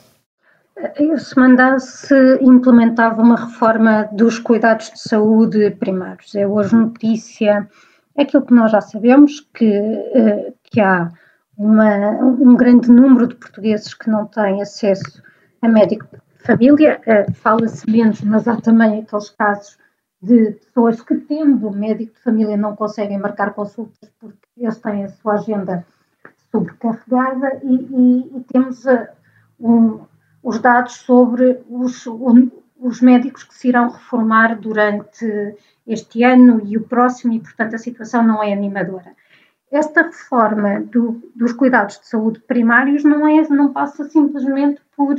Se 1.18 1.38
mandasse, 1.38 2.16
implementava 2.42 3.22
uma 3.22 3.36
reforma 3.36 4.08
dos 4.14 4.40
cuidados 4.40 4.92
de 4.92 5.00
saúde 5.00 5.72
primários. 5.72 6.34
É 6.36 6.48
hoje 6.48 6.74
notícia, 6.74 7.68
aquilo 8.18 8.46
que 8.46 8.54
nós 8.54 8.72
já 8.72 8.80
sabemos, 8.80 9.42
que, 9.54 9.66
eh, 9.66 10.54
que 10.64 10.80
há 10.80 11.12
uma, 11.58 12.12
um 12.22 12.56
grande 12.56 12.90
número 12.90 13.28
de 13.28 13.36
portugueses 13.36 13.94
que 13.94 14.10
não 14.10 14.26
têm 14.28 14.62
acesso 14.62 15.22
a 15.62 15.68
médico 15.68 16.06
de 16.06 16.44
família. 16.46 17.02
Uh, 17.06 17.34
Fala-se 17.34 17.90
menos, 17.92 18.22
mas 18.22 18.48
há 18.48 18.56
também 18.62 19.02
aqueles 19.02 19.30
casos 19.32 19.78
de 20.22 20.52
pessoas 20.52 21.02
que, 21.02 21.16
tendo 21.16 21.72
médico 21.72 22.14
de 22.14 22.22
família, 22.22 22.56
não 22.56 22.76
conseguem 22.78 23.18
marcar 23.18 23.54
consultas 23.54 24.10
porque 24.20 24.38
eles 24.58 24.78
têm 24.78 25.04
a 25.04 25.10
sua 25.10 25.34
agenda 25.34 25.86
sobrecarregada 26.50 27.60
e, 27.64 27.76
e, 27.76 28.38
e 28.38 28.44
temos 28.52 28.86
uh, 28.86 29.08
um, 29.60 30.00
os 30.50 30.58
dados 30.58 30.94
sobre 30.94 31.62
os, 31.70 32.08
os 32.80 33.02
médicos 33.02 33.44
que 33.44 33.54
se 33.54 33.68
irão 33.68 33.88
reformar 33.88 34.60
durante 34.60 35.56
este 35.86 36.24
ano 36.24 36.60
e 36.66 36.76
o 36.76 36.88
próximo 36.88 37.34
e, 37.34 37.40
portanto, 37.40 37.76
a 37.76 37.78
situação 37.78 38.24
não 38.24 38.42
é 38.42 38.52
animadora. 38.52 39.16
Esta 39.72 40.02
reforma 40.02 40.82
do, 40.82 41.22
dos 41.36 41.54
cuidados 41.54 42.00
de 42.00 42.08
saúde 42.08 42.40
primários 42.40 43.04
não, 43.04 43.28
é, 43.28 43.48
não 43.50 43.72
passa 43.72 44.06
simplesmente 44.06 44.82
por 44.98 45.16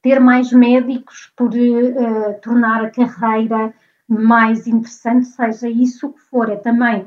ter 0.00 0.18
mais 0.18 0.50
médicos, 0.50 1.30
por 1.36 1.50
uh, 1.50 2.40
tornar 2.40 2.86
a 2.86 2.90
carreira 2.90 3.74
mais 4.08 4.66
interessante, 4.66 5.26
seja 5.26 5.68
isso 5.68 6.06
o 6.06 6.12
que 6.14 6.20
for, 6.20 6.48
é 6.48 6.56
também 6.56 7.06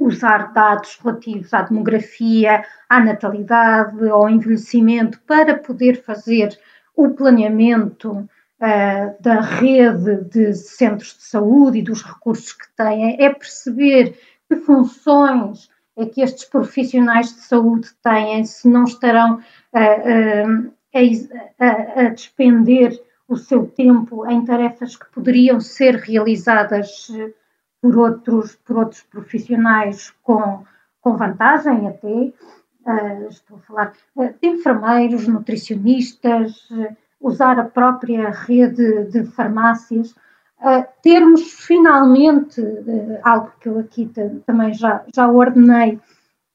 usar 0.00 0.52
dados 0.54 0.98
relativos 1.04 1.52
à 1.52 1.62
demografia, 1.62 2.64
à 2.88 2.98
natalidade, 2.98 4.08
ao 4.08 4.28
envelhecimento, 4.28 5.20
para 5.26 5.54
poder 5.54 6.02
fazer 6.02 6.58
o 6.96 7.10
planeamento 7.10 8.10
uh, 8.12 9.22
da 9.22 9.40
rede 9.40 10.24
de 10.24 10.54
centros 10.54 11.16
de 11.18 11.24
saúde 11.24 11.78
e 11.78 11.82
dos 11.82 12.02
recursos 12.02 12.52
que 12.54 12.66
têm, 12.74 13.22
é 13.22 13.28
perceber 13.28 14.18
que 14.48 14.56
funções 14.56 15.68
é 15.96 16.06
que 16.06 16.22
estes 16.22 16.46
profissionais 16.46 17.34
de 17.34 17.40
saúde 17.42 17.88
têm, 18.02 18.42
se 18.44 18.66
não 18.66 18.84
estarão 18.84 19.38
a, 19.72 19.80
a, 19.80 20.46
a, 21.58 22.00
a 22.00 22.08
despender 22.08 22.98
o 23.28 23.36
seu 23.36 23.66
tempo 23.66 24.28
em 24.28 24.44
tarefas 24.44 24.96
que 24.96 25.10
poderiam 25.12 25.60
ser 25.60 25.96
realizadas 25.96 27.10
por 27.80 27.96
outros, 27.96 28.56
por 28.56 28.78
outros 28.78 29.02
profissionais 29.02 30.12
com, 30.22 30.64
com 31.00 31.16
vantagem 31.16 31.88
até. 31.88 32.32
Uh, 32.86 33.28
estou 33.28 33.58
a 33.58 33.60
falar 33.60 33.92
uh, 34.16 34.34
de 34.40 34.48
enfermeiros, 34.48 35.26
nutricionistas, 35.26 36.70
uh, 36.70 36.96
usar 37.20 37.58
a 37.58 37.64
própria 37.64 38.30
rede 38.30 39.04
de 39.04 39.24
farmácias, 39.24 40.14
termos 41.02 41.52
finalmente, 41.52 42.62
algo 43.22 43.50
que 43.60 43.68
eu 43.68 43.78
aqui 43.78 44.10
também 44.44 44.74
já, 44.74 45.02
já 45.14 45.26
ordenei, 45.26 45.98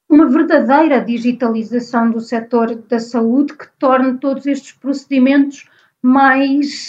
uma 0.08 0.26
verdadeira 0.26 1.00
digitalização 1.04 2.12
do 2.12 2.20
setor 2.20 2.76
da 2.76 3.00
saúde 3.00 3.54
que 3.54 3.66
torne 3.78 4.18
todos 4.18 4.46
estes 4.46 4.72
procedimentos 4.72 5.68
mais, 6.00 6.88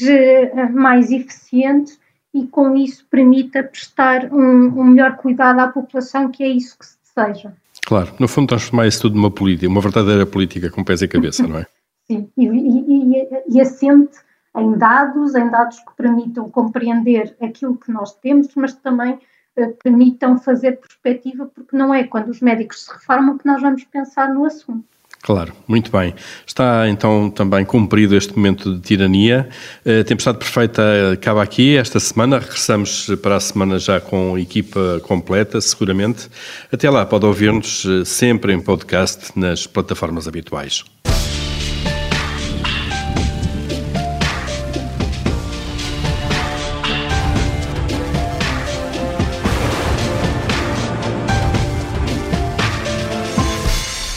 mais 0.74 1.12
eficientes 1.12 2.00
e 2.38 2.48
com 2.48 2.76
isso 2.76 3.06
permita 3.10 3.64
prestar 3.64 4.32
um, 4.32 4.80
um 4.80 4.84
melhor 4.84 5.18
cuidado 5.18 5.60
à 5.60 5.68
população, 5.68 6.30
que 6.30 6.44
é 6.44 6.48
isso 6.48 6.78
que 6.78 6.86
se 6.86 6.98
deseja. 7.16 7.52
Claro, 7.86 8.14
no 8.20 8.28
fundo 8.28 8.50
transformar 8.50 8.88
isso 8.88 9.02
tudo 9.02 9.16
numa 9.16 9.32
política, 9.32 9.68
uma 9.68 9.82
verdadeira 9.82 10.26
política 10.26 10.70
com 10.70 10.84
pés 10.84 11.02
e 11.02 11.08
cabeça, 11.08 11.48
não 11.48 11.60
é? 11.60 11.66
Sim, 12.08 12.30
e, 12.38 12.46
e, 12.46 13.22
e, 13.22 13.28
e 13.50 13.62
assente 13.62 14.18
em 14.56 14.78
dados, 14.78 15.36
em 15.36 15.50
dados 15.50 15.80
que 15.80 15.96
permitam 15.96 16.50
compreender 16.50 17.36
aquilo 17.42 17.78
que 17.78 17.92
nós 17.92 18.14
temos, 18.16 18.48
mas 18.56 18.74
também 18.74 19.20
eh, 19.56 19.68
permitam 19.84 20.38
fazer 20.38 20.80
perspectiva, 20.80 21.46
porque 21.54 21.76
não 21.76 21.94
é 21.94 22.06
quando 22.06 22.30
os 22.30 22.42
médicos 22.42 22.86
se 22.86 22.92
reformam 22.92 23.38
que 23.38 23.46
nós 23.46 23.62
vamos 23.62 23.84
pensar 23.84 24.34
no 24.34 24.46
assunto. 24.46 24.97
Claro, 25.22 25.52
muito 25.68 25.92
bem. 25.92 26.14
Está 26.46 26.88
então 26.88 27.30
também 27.30 27.66
cumprido 27.66 28.16
este 28.16 28.36
momento 28.36 28.76
de 28.76 28.80
tirania. 28.80 29.50
A 29.86 30.04
Tempestade 30.04 30.38
Perfeita 30.38 31.12
acaba 31.14 31.44
aqui 31.44 31.76
esta 31.76 32.00
semana. 32.00 32.40
Regressamos 32.40 33.10
para 33.22 33.36
a 33.36 33.40
semana 33.40 33.78
já 33.78 34.00
com 34.00 34.38
equipa 34.38 35.02
completa, 35.04 35.60
seguramente. 35.60 36.30
Até 36.72 36.90
lá, 36.90 37.06
pode 37.06 37.26
ouvir-nos 37.26 37.86
eh, 37.86 38.06
sempre 38.06 38.54
em 38.54 38.60
podcast 38.62 39.32
nas 39.36 39.68
plataformas 39.68 40.28
habituais. 40.28 40.86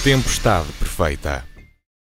Tempestade 0.02 0.72
Perfeita. 0.78 1.49